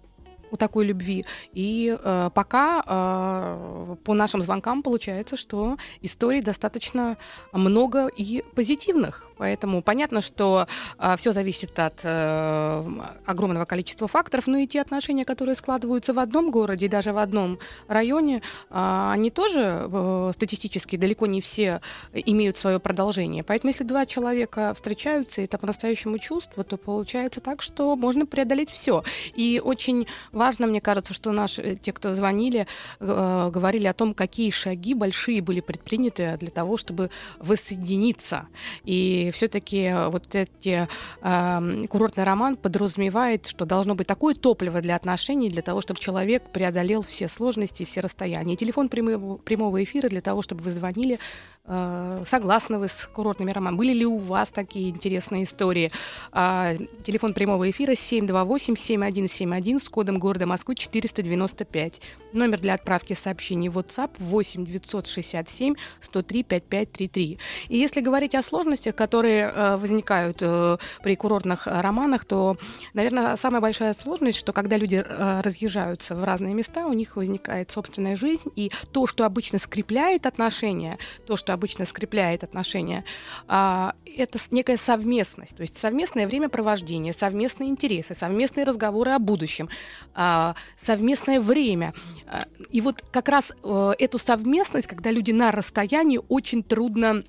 у 0.50 0.56
такой 0.56 0.84
любви. 0.84 1.24
И 1.52 1.96
э, 1.98 2.30
пока 2.34 2.82
э, 2.86 3.96
по 4.04 4.14
нашим 4.14 4.42
звонкам 4.42 4.82
получается, 4.82 5.36
что 5.36 5.78
историй 6.02 6.42
достаточно 6.42 7.16
много 7.52 8.08
и 8.08 8.44
позитивных. 8.54 9.26
Поэтому 9.36 9.82
понятно, 9.82 10.20
что 10.20 10.66
э, 10.98 11.16
все 11.16 11.32
зависит 11.32 11.78
от 11.78 12.00
э, 12.02 12.82
огромного 13.26 13.64
количества 13.64 14.08
факторов, 14.08 14.46
но 14.46 14.58
и 14.58 14.66
те 14.66 14.80
отношения, 14.80 15.24
которые 15.24 15.54
складываются 15.54 16.12
в 16.12 16.18
одном 16.18 16.50
городе 16.50 16.88
даже 16.88 17.12
в 17.12 17.18
одном 17.18 17.58
районе, 17.88 18.36
э, 18.36 18.40
они 18.70 19.30
тоже 19.30 19.88
э, 19.90 20.30
статистически 20.34 20.96
далеко 20.96 21.26
не 21.26 21.40
все 21.40 21.80
имеют 22.12 22.56
свое 22.56 22.78
продолжение. 22.78 23.42
Поэтому 23.42 23.70
если 23.70 23.84
два 23.84 24.06
человека 24.06 24.72
встречаются, 24.74 25.40
и 25.40 25.44
это 25.44 25.58
по-настоящему 25.58 26.18
чувство, 26.18 26.64
то 26.64 26.76
получается 26.76 27.40
так, 27.40 27.62
что 27.62 27.96
можно 27.96 28.26
преодолеть 28.26 28.70
все. 28.70 29.02
И 29.34 29.60
очень 29.62 30.06
важно, 30.32 30.66
мне 30.66 30.80
кажется, 30.80 31.14
что 31.14 31.32
наши, 31.32 31.76
те, 31.76 31.92
кто 31.92 32.14
звонили, 32.14 32.66
э, 33.00 33.50
говорили 33.52 33.86
о 33.86 33.94
том, 33.94 34.14
какие 34.14 34.50
шаги 34.50 34.94
большие 34.94 35.42
были 35.42 35.60
предприняты 35.60 36.36
для 36.38 36.50
того, 36.50 36.76
чтобы 36.76 37.10
воссоединиться. 37.38 38.46
И 38.84 39.23
все-таки 39.30 39.92
вот 40.08 40.34
эти 40.34 40.88
э, 41.22 41.86
курортный 41.88 42.24
роман 42.24 42.56
подразумевает, 42.56 43.46
что 43.46 43.64
должно 43.64 43.94
быть 43.94 44.06
такое 44.06 44.34
топливо 44.34 44.80
для 44.80 44.96
отношений, 44.96 45.48
для 45.48 45.62
того, 45.62 45.80
чтобы 45.80 46.00
человек 46.00 46.50
преодолел 46.50 47.02
все 47.02 47.28
сложности, 47.28 47.84
все 47.84 48.00
расстояния. 48.00 48.54
И 48.54 48.56
телефон 48.56 48.88
прямого, 48.88 49.36
прямого 49.36 49.82
эфира 49.82 50.08
для 50.08 50.20
того, 50.20 50.42
чтобы 50.42 50.62
вы 50.62 50.72
звонили 50.72 51.18
Э, 51.18 51.53
согласны 51.66 52.78
вы 52.78 52.88
с 52.88 53.08
курортными 53.10 53.50
романами? 53.50 53.78
Были 53.78 53.94
ли 53.94 54.04
у 54.04 54.18
вас 54.18 54.50
такие 54.50 54.90
интересные 54.90 55.44
истории? 55.44 55.90
А, 56.30 56.74
телефон 57.04 57.32
прямого 57.32 57.70
эфира 57.70 57.92
728-7171 57.92 59.82
с 59.82 59.88
кодом 59.88 60.18
города 60.18 60.44
Москвы 60.44 60.74
495. 60.74 62.02
Номер 62.34 62.60
для 62.60 62.74
отправки 62.74 63.14
сообщений 63.14 63.70
в 63.70 63.78
WhatsApp 63.78 64.10
8 64.18 64.66
967 64.66 65.74
103 66.02 66.42
5533. 66.42 67.38
И 67.68 67.78
если 67.78 68.02
говорить 68.02 68.34
о 68.34 68.42
сложностях, 68.42 68.94
которые 68.94 69.44
э, 69.44 69.76
возникают 69.76 70.42
э, 70.42 70.76
при 71.02 71.16
курортных 71.16 71.66
романах, 71.66 72.26
то, 72.26 72.58
наверное, 72.92 73.36
самая 73.36 73.62
большая 73.62 73.94
сложность, 73.94 74.36
что 74.38 74.52
когда 74.52 74.76
люди 74.76 75.02
разъезжаются 75.06 76.14
в 76.14 76.22
разные 76.24 76.52
места, 76.52 76.86
у 76.86 76.92
них 76.92 77.16
возникает 77.16 77.70
собственная 77.70 78.16
жизнь, 78.16 78.50
и 78.54 78.70
то, 78.92 79.06
что 79.06 79.24
обычно 79.24 79.58
скрепляет 79.58 80.26
отношения, 80.26 80.98
то, 81.26 81.38
что 81.38 81.53
обычно 81.54 81.86
скрепляет 81.86 82.44
отношения, 82.44 83.04
а, 83.48 83.94
это 84.04 84.38
некая 84.50 84.76
совместность, 84.76 85.56
то 85.56 85.62
есть 85.62 85.76
совместное 85.76 86.26
времяпровождение, 86.26 87.12
совместные 87.12 87.70
интересы, 87.70 88.14
совместные 88.14 88.64
разговоры 88.64 89.12
о 89.12 89.18
будущем, 89.18 89.68
а, 90.14 90.54
совместное 90.80 91.40
время. 91.40 91.94
А, 92.26 92.44
и 92.70 92.80
вот 92.80 93.02
как 93.10 93.28
раз 93.28 93.52
э, 93.62 93.92
эту 93.98 94.18
совместность, 94.18 94.86
когда 94.86 95.10
люди 95.10 95.30
на 95.30 95.50
расстоянии, 95.50 96.20
очень 96.28 96.62
трудно 96.62 97.24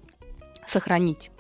сохранить. 0.68 1.32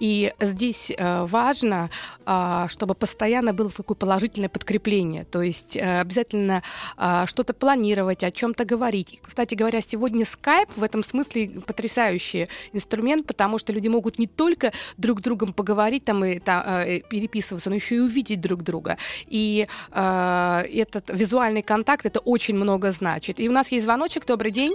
И 0.00 0.32
здесь 0.40 0.90
э, 0.90 1.24
важно, 1.24 1.90
э, 2.26 2.66
чтобы 2.68 2.94
постоянно 2.94 3.52
было 3.52 3.70
такое 3.70 3.96
положительное 3.96 4.48
подкрепление, 4.48 5.24
то 5.24 5.42
есть 5.42 5.76
э, 5.76 6.00
обязательно 6.00 6.62
э, 6.96 7.24
что-то 7.26 7.54
планировать, 7.54 8.24
о 8.24 8.30
чем-то 8.30 8.64
говорить. 8.64 9.20
Кстати 9.22 9.54
говоря, 9.54 9.80
сегодня 9.80 10.24
Skype 10.24 10.70
в 10.76 10.82
этом 10.82 11.02
смысле 11.02 11.62
потрясающий 11.66 12.48
инструмент, 12.72 13.26
потому 13.26 13.58
что 13.58 13.72
люди 13.72 13.88
могут 13.88 14.18
не 14.18 14.26
только 14.26 14.72
друг 14.96 15.20
с 15.20 15.22
другом 15.22 15.52
поговорить 15.52 16.04
там 16.04 16.24
и 16.24 16.38
там, 16.38 16.62
э, 16.66 17.00
переписываться, 17.00 17.70
но 17.70 17.76
еще 17.76 17.96
и 17.96 18.00
увидеть 18.00 18.40
друг 18.40 18.62
друга. 18.62 18.96
И 19.26 19.66
этот 19.92 21.10
визуальный 21.10 21.62
контакт 21.62 22.06
это 22.06 22.20
очень 22.20 22.54
много 22.54 22.90
значит. 22.90 23.40
И 23.40 23.48
у 23.48 23.52
нас 23.52 23.70
есть 23.72 23.84
звоночек. 23.84 24.26
Добрый 24.26 24.50
день. 24.50 24.72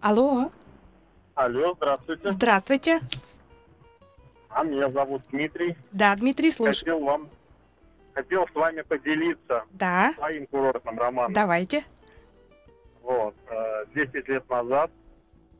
Алло. 0.00 0.50
Алло, 1.34 1.74
здравствуйте. 1.76 2.30
Здравствуйте. 2.30 3.00
А 4.54 4.64
меня 4.64 4.90
зовут 4.90 5.22
Дмитрий. 5.30 5.76
Да, 5.92 6.14
Дмитрий, 6.16 6.50
слушаю. 6.50 6.78
Хотел 6.78 7.00
вам 7.00 7.30
хотел 8.14 8.46
с 8.46 8.54
вами 8.54 8.82
поделиться 8.82 9.64
да. 9.72 10.12
своим 10.16 10.46
курортным 10.46 10.98
романом. 10.98 11.32
Давайте. 11.32 11.84
Вот. 13.02 13.34
Э, 13.48 13.84
десять 13.94 14.28
лет 14.28 14.48
назад, 14.48 14.90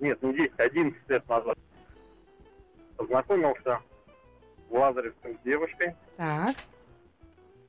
нет, 0.01 0.23
не 0.23 0.35
10, 0.35 0.53
11 0.59 1.09
лет 1.09 1.29
назад 1.29 1.59
познакомился 2.97 3.81
в 4.69 4.75
Лазаревском 4.75 5.37
с 5.39 5.41
девушкой. 5.45 5.95
Так. 6.17 6.55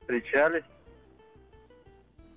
Встречались. 0.01 0.65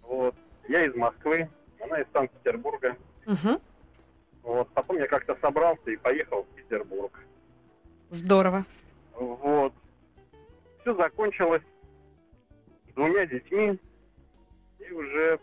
Вот. 0.02 0.34
Я 0.68 0.84
из 0.84 0.94
Москвы, 0.94 1.48
она 1.80 2.00
из 2.00 2.06
Санкт-Петербурга. 2.12 2.96
Угу. 3.26 3.60
Вот. 4.42 4.68
Потом 4.70 4.98
я 4.98 5.06
как-то 5.08 5.36
собрался 5.40 5.90
и 5.90 5.96
поехал 5.96 6.44
в 6.44 6.54
Петербург. 6.54 7.12
Здорово. 8.10 8.64
Вот. 9.14 9.72
Все 10.80 10.94
закончилось 10.94 11.62
двумя 12.94 13.26
детьми 13.26 13.78
и 14.78 14.92
уже 14.92 15.38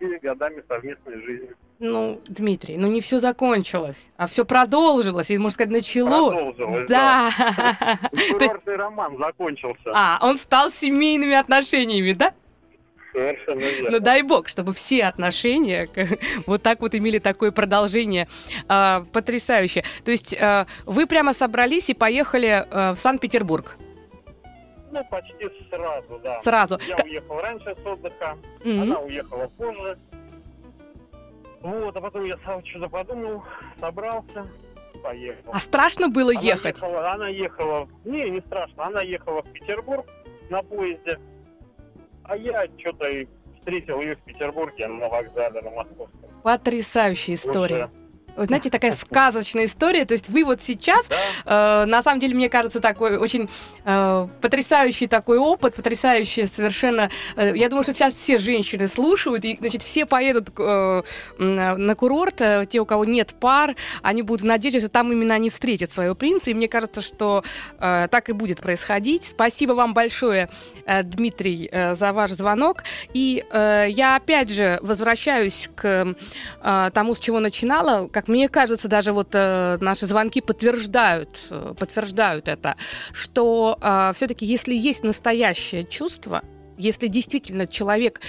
10 0.00 0.22
годами 0.22 0.62
совместной 0.68 1.22
жизни. 1.22 1.50
Ну, 1.84 2.20
Дмитрий, 2.26 2.76
ну 2.76 2.86
не 2.86 3.00
все 3.00 3.18
закончилось, 3.18 4.10
а 4.16 4.28
все 4.28 4.44
продолжилось, 4.44 5.30
и, 5.30 5.38
можно 5.38 5.50
сказать, 5.50 5.72
началось. 5.72 6.32
Продолжилось, 6.32 6.88
да. 6.88 7.30
да. 7.36 7.98
Курортный 8.32 8.76
роман 8.76 9.18
закончился. 9.18 9.90
А, 9.92 10.18
он 10.22 10.38
стал 10.38 10.70
семейными 10.70 11.34
отношениями, 11.34 12.12
да? 12.12 12.34
Совершенно 13.12 13.60
верно. 13.60 13.90
Ну 13.90 14.00
дай 14.00 14.22
бог, 14.22 14.48
чтобы 14.48 14.72
все 14.72 15.04
отношения 15.04 15.88
вот 16.46 16.62
так 16.62 16.80
вот 16.80 16.94
имели 16.94 17.18
такое 17.18 17.52
продолжение 17.52 18.28
э, 18.68 19.04
потрясающе. 19.12 19.84
То 20.04 20.10
есть 20.10 20.32
э, 20.32 20.66
вы 20.86 21.06
прямо 21.06 21.32
собрались 21.32 21.90
и 21.90 21.94
поехали 21.94 22.66
э, 22.68 22.92
в 22.92 22.98
Санкт-Петербург? 22.98 23.76
Ну, 24.90 25.02
почти 25.10 25.48
сразу, 25.70 26.20
да. 26.22 26.42
Сразу. 26.42 26.78
Я 26.86 26.96
К... 26.96 27.04
уехал 27.04 27.40
раньше 27.40 27.74
с 27.82 27.86
отдыха, 27.86 28.36
mm-hmm. 28.60 28.82
она 28.82 28.98
уехала 29.00 29.46
позже. 29.56 29.98
Вот, 31.62 31.96
а 31.96 32.00
потом 32.00 32.24
я 32.24 32.36
сам 32.44 32.64
что-то 32.64 32.88
подумал, 32.88 33.42
собрался, 33.78 34.46
поехал. 35.02 35.52
А 35.52 35.60
страшно 35.60 36.08
было 36.08 36.32
она 36.32 36.40
ехать? 36.40 36.76
Ехала, 36.76 37.12
она 37.12 37.28
ехала... 37.28 37.88
Не, 38.04 38.30
не 38.30 38.40
страшно. 38.40 38.86
Она 38.86 39.00
ехала 39.02 39.42
в 39.42 39.52
Петербург 39.52 40.04
на 40.50 40.62
поезде. 40.62 41.18
А 42.24 42.36
я 42.36 42.66
что-то 42.78 43.06
встретил 43.58 44.00
ее 44.00 44.16
в 44.16 44.20
Петербурге 44.20 44.88
на 44.88 45.08
вокзале 45.08 45.60
на 45.60 45.70
Московском. 45.70 46.30
Потрясающая 46.42 47.34
история. 47.34 47.86
Уже 47.86 48.01
вы 48.36 48.44
знаете, 48.44 48.70
такая 48.70 48.92
сказочная 48.96 49.66
история. 49.66 50.04
То 50.04 50.12
есть 50.12 50.28
вы 50.28 50.44
вот 50.44 50.62
сейчас, 50.62 51.06
э, 51.44 51.84
на 51.86 52.02
самом 52.02 52.20
деле, 52.20 52.34
мне 52.34 52.48
кажется, 52.48 52.80
такой 52.80 53.16
очень 53.16 53.48
э, 53.84 54.28
потрясающий 54.40 55.06
такой 55.06 55.38
опыт, 55.38 55.74
потрясающий 55.74 56.46
совершенно. 56.46 57.10
Э, 57.36 57.52
я 57.56 57.68
думаю, 57.68 57.84
что 57.84 57.94
сейчас 57.94 58.14
все 58.14 58.38
женщины 58.38 58.86
слушают, 58.86 59.44
и, 59.44 59.56
значит, 59.60 59.82
все 59.82 60.06
поедут 60.06 60.50
э, 60.58 61.02
на 61.38 61.94
курорт, 61.94 62.40
э, 62.40 62.66
те, 62.68 62.80
у 62.80 62.86
кого 62.86 63.04
нет 63.04 63.34
пар, 63.38 63.76
они 64.02 64.22
будут 64.22 64.42
в 64.42 64.46
надежде, 64.46 64.80
что 64.80 64.88
там 64.88 65.12
именно 65.12 65.34
они 65.34 65.50
встретят 65.50 65.92
своего 65.92 66.14
принца. 66.14 66.50
И 66.50 66.54
мне 66.54 66.68
кажется, 66.68 67.02
что 67.02 67.44
э, 67.78 68.08
так 68.10 68.28
и 68.28 68.32
будет 68.32 68.60
происходить. 68.60 69.24
Спасибо 69.24 69.72
вам 69.72 69.94
большое, 69.94 70.48
э, 70.86 71.02
Дмитрий, 71.02 71.68
э, 71.70 71.94
за 71.94 72.12
ваш 72.12 72.32
звонок. 72.32 72.84
И 73.14 73.44
э, 73.50 73.86
я 73.88 74.16
опять 74.16 74.50
же 74.50 74.78
возвращаюсь 74.82 75.68
к 75.74 76.14
э, 76.62 76.90
тому, 76.92 77.14
с 77.14 77.18
чего 77.18 77.40
начинала, 77.40 78.08
как 78.22 78.28
мне 78.28 78.48
кажется, 78.48 78.86
даже 78.86 79.12
вот 79.12 79.30
э, 79.32 79.78
наши 79.80 80.06
звонки 80.06 80.40
подтверждают, 80.40 81.40
э, 81.50 81.74
подтверждают 81.76 82.46
это, 82.46 82.76
что 83.12 83.76
э, 83.82 84.12
все-таки 84.14 84.46
если 84.46 84.74
есть 84.74 85.02
настоящее 85.02 85.84
чувство, 85.84 86.42
если 86.78 87.08
действительно 87.08 87.66
человек 87.66 88.20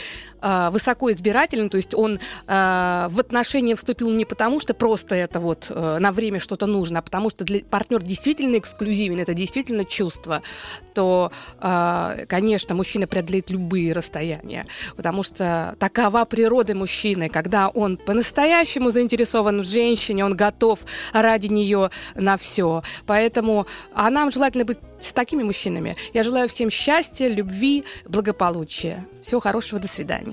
э, 0.43 0.69
высоко 0.71 1.11
избирателен, 1.11 1.69
то 1.69 1.77
есть 1.77 1.93
он 1.95 2.19
э, 2.47 3.07
в 3.09 3.19
отношения 3.19 3.75
вступил 3.75 4.11
не 4.11 4.25
потому, 4.25 4.59
что 4.59 4.73
просто 4.73 5.15
это 5.15 5.39
вот 5.39 5.67
э, 5.69 5.97
на 5.99 6.11
время 6.11 6.39
что-то 6.39 6.65
нужно, 6.65 6.99
а 6.99 7.01
потому 7.01 7.29
что 7.29 7.43
для 7.43 7.61
партнер 7.61 8.01
действительно 8.01 8.57
эксклюзивен, 8.57 9.19
это 9.19 9.33
действительно 9.33 9.85
чувство, 9.85 10.41
то, 10.93 11.31
э, 11.61 12.25
конечно, 12.27 12.75
мужчина 12.75 13.07
преодолеет 13.07 13.49
любые 13.49 13.93
расстояния, 13.93 14.65
потому 14.95 15.23
что 15.23 15.75
такова 15.79 16.25
природа 16.25 16.75
мужчины, 16.75 17.29
когда 17.29 17.69
он 17.69 17.97
по-настоящему 17.97 18.91
заинтересован 18.91 19.61
в 19.61 19.65
женщине, 19.65 20.25
он 20.25 20.35
готов 20.35 20.79
ради 21.13 21.47
нее 21.47 21.89
на 22.15 22.37
все. 22.37 22.83
Поэтому, 23.05 23.65
а 23.93 24.09
нам 24.09 24.31
желательно 24.31 24.65
быть 24.65 24.77
с 25.01 25.13
такими 25.13 25.43
мужчинами. 25.43 25.95
Я 26.13 26.23
желаю 26.23 26.47
всем 26.47 26.69
счастья, 26.69 27.27
любви, 27.27 27.83
благополучия. 28.05 29.05
Всего 29.21 29.41
хорошего, 29.41 29.79
до 29.79 29.87
свидания. 29.87 30.32